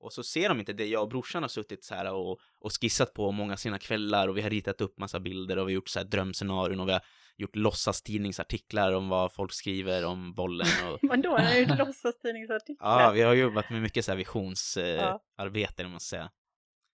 [0.00, 2.72] Och så ser de inte det jag och brorsan har suttit så här och, och
[2.80, 5.74] skissat på många sina kvällar och vi har ritat upp massa bilder och vi har
[5.74, 7.02] gjort så här drömscenarion och vi har
[7.36, 13.00] gjort låtsastidningsartiklar om vad folk skriver om bollen och Men då är det ju låtsastidningsartiklar.
[13.02, 15.88] Ja, vi har jobbat med mycket så här visionsarbete, Ja.
[15.88, 16.30] man säga.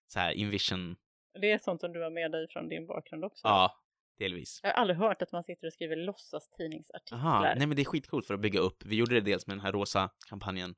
[0.09, 0.97] Så här invision,
[1.41, 3.41] Det är sånt som du har med dig från din bakgrund också.
[3.49, 3.73] ja,
[4.19, 4.61] delvis.
[4.63, 7.19] Jag har aldrig hört att man sitter och skriver låtsastidningsartiklar.
[7.19, 8.85] Aha, nej men det är skitcoolt för att bygga upp.
[8.85, 10.75] Vi gjorde det dels med den här rosa kampanjen.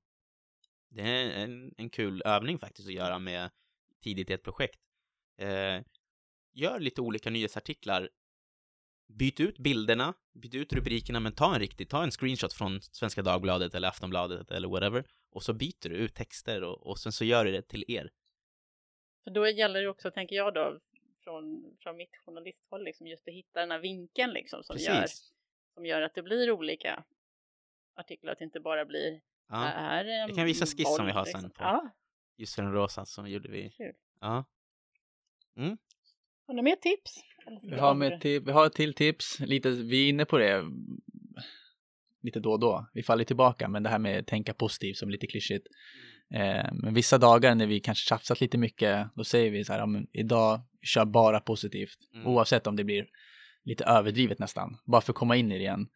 [0.89, 3.51] Det är en, en kul övning faktiskt att göra med
[4.03, 4.81] tidigt i ett projekt.
[5.39, 5.83] Eh,
[6.53, 8.11] gör lite olika nyhetsartiklar.
[9.09, 13.23] Byt ut bilderna, byt ut rubrikerna, men ta en riktig, ta en screenshot från Svenska
[13.23, 15.05] Dagbladet eller Aftonbladet eller whatever.
[15.31, 18.11] Och så byter du ut texter och, och sen så gör du det till er.
[19.25, 20.79] För då gäller det också, tänker jag då,
[21.25, 25.05] från, från mitt journalisthåll, liksom, just att hitta den här vinkeln liksom, som, gör,
[25.75, 27.05] som gör att det blir olika
[27.95, 29.65] artiklar, att det inte bara blir Ja.
[29.69, 31.41] är Jag kan visa skiss som vi har liksom.
[31.41, 31.95] sen på- Ja,
[32.37, 33.71] Just den rosa så gjorde vi.
[33.71, 33.93] Kul.
[34.21, 34.45] Ja.
[36.47, 37.11] har du mer tips?
[37.63, 40.65] Vi har, med ti- vi har ett till tips, lite, vi är inne på det
[42.23, 42.89] lite då och då.
[42.95, 45.67] Vi faller tillbaka, men det här med tänka positivt som lite klyschigt.
[46.35, 49.81] Eh, men vissa dagar när vi kanske tjafsat lite mycket, då säger vi så här,
[49.81, 51.99] ja, men idag kör bara positivt.
[52.15, 52.27] Mm.
[52.27, 53.07] Oavsett om det blir
[53.65, 55.89] lite överdrivet nästan, bara för att komma in i det igen.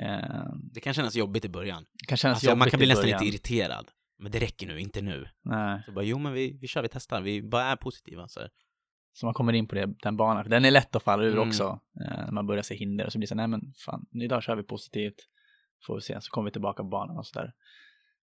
[0.00, 1.84] Eh, Det kan kännas jobbigt i början.
[2.00, 3.90] det kan kännas Alltså, man jobbigt kan i bli nästan lite irriterad.
[4.18, 5.28] Men det räcker nu, inte nu.
[5.42, 8.28] Nej, Så bara, jo men vi, vi kör, vi testar, vi bara är positiva.
[8.28, 8.40] Så.
[8.40, 8.50] här.
[9.12, 10.42] så man kommer in på det, den banan.
[10.44, 11.48] För den är lätt att falla ur Mm.
[11.48, 11.80] också.
[12.04, 14.42] Eh, när man börjar se hinder och så blir det så nej men fan, idag
[14.42, 15.14] kör vi positivt.
[15.86, 17.52] Får vi se, så kommer vi tillbaka på banan och sådär.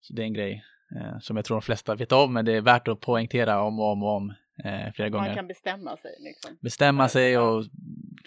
[0.02, 0.64] Så det är en grej
[0.96, 3.80] eh, som jag tror de flesta vet om, men det är värt att poängtera om
[3.80, 4.30] och om och om
[4.66, 5.26] eh, flera gånger.
[5.28, 6.58] Man kan bestämma sig liksom.
[6.62, 7.64] Bestämma sig och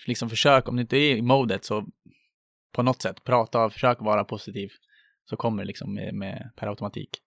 [0.07, 1.87] liksom försök, om du inte är i modet så
[2.73, 4.71] på något sätt prata och försök vara positiv.
[5.25, 7.23] Så kommer det liksom med, med per automatik.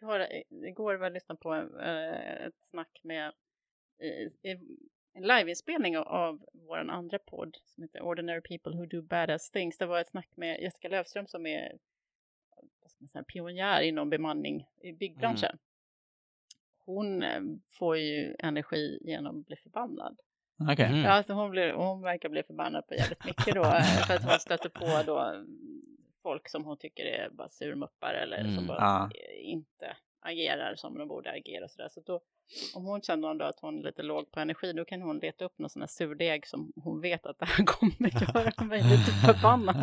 [0.00, 3.32] Jag igår var jag lyssnade på eh, ett snack med
[4.02, 4.58] i, i,
[5.12, 9.78] en liveinspelning av, av vår andra podd som heter Ordinary People Who Do Badass Things.
[9.78, 11.78] Det var ett snack med Jessica Löfström som är
[13.14, 15.58] vad pionjär inom bemanning i byggbranschen.
[16.84, 20.20] Hon eh, får ju energi genom att bli förbannad.
[20.72, 20.88] Okej.
[20.92, 21.04] Mhm.
[21.04, 23.64] Ja, hon, blir, hon verkar bli förbannad på jävligt mycket då.
[24.06, 25.46] För att hon stöter på då mm,
[26.22, 29.04] folk som hon tycker är bara surmuppar eller Mm, som bara ja.
[29.14, 31.88] eh, inte agerar som de borde agera och sådär.
[31.88, 32.20] Så då,
[32.74, 35.44] om hon känner dag att hon är lite låg på energi, då kan hon leta
[35.44, 39.10] upp någon sån här surdeg som hon vet att det här kommer göra mig lite
[39.26, 39.76] förbannad.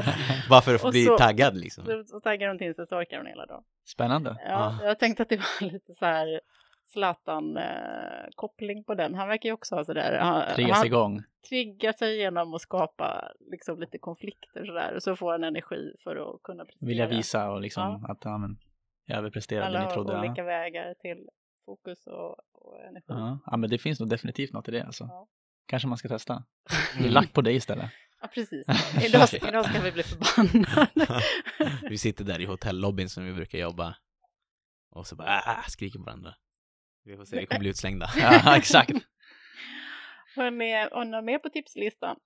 [0.49, 1.86] Bara för att bli så- taggad liksom.
[1.86, 3.63] Så, så taggar hon till sig så orkar hon hela dagen.
[3.86, 4.36] Spännande.
[4.45, 4.86] Ja, Ah.
[4.86, 6.41] jag tänkte att det var lite så här
[6.88, 9.15] Zlatan-koppling på den.
[9.15, 10.17] Han verkar ju också ha sådär.
[10.19, 11.23] han- Triggas han- igång.
[11.49, 16.15] triggar sig genom att skapa liksom lite konflikter sådär och så får han energi för
[16.35, 16.88] att kunna prestera.
[16.88, 18.57] Vilja visa och liksom att ja, men,
[19.05, 20.13] jag överpresterade Alla ni har trodde.
[20.13, 20.19] Ja.
[20.19, 21.29] olika vägar till
[21.65, 23.05] fokus och, och energi.
[23.07, 23.39] Ja.
[23.45, 25.03] ja, men det finns nog definitivt något i det alltså.
[25.03, 25.27] Ja.
[25.65, 26.43] Kanske man ska testa.
[26.69, 27.13] Det är Mm.
[27.13, 27.91] lack på dig istället.
[28.21, 28.65] Ja, precis.
[29.05, 31.21] Idag, idag ska vi bli förbannade.
[31.89, 33.95] Vi sitter där i hotellobbyn som vi brukar jobba.
[34.91, 36.33] Och så bara ah, skriker på varandra.
[37.08, 38.08] Vi får se, vi kommer bli utslängda.
[38.18, 38.91] Ja, exakt.
[40.36, 42.20] Hörrni, har ni något mer på tipslistan?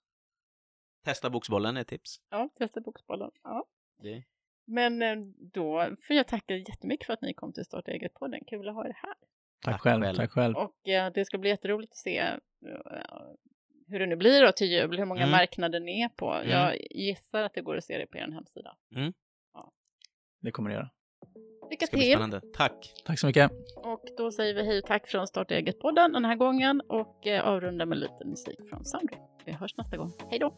[1.06, 2.22] Testa boxbollen är ett tips.
[2.30, 3.32] Ja, testa boxbollen.
[3.44, 3.66] Ja.
[4.02, 4.24] Det.
[4.66, 5.16] Men eh,
[5.54, 8.40] då får jag tacka jättemycket för att ni kom till Starta eget-podden.
[8.48, 9.14] Kul att ha er här.
[9.62, 10.16] Tack, Tack själv.
[10.16, 10.56] Tack själv.
[10.56, 12.38] Och eh, det ska bli jätteroligt att se eh,
[13.88, 15.32] hur det nu blir då till jul, hur många Mm.
[15.32, 16.34] marknader ni är på.
[16.34, 16.50] Mm.
[16.50, 18.78] Jag gissar att det går att se det på er hemsida.
[20.40, 20.90] Det kommer det göra.
[21.72, 22.14] Lycka Det ska bli till!
[22.14, 22.42] spännande.
[22.54, 22.94] Tack!
[23.06, 23.52] Tack så mycket.
[23.76, 27.48] Och då säger vi hej och tack från Starta eget-podden den här gången och eh,
[27.48, 29.18] avrundar med lite musik från Soundry.
[29.46, 30.12] Vi hörs nästa gång.
[30.30, 30.54] Hej då!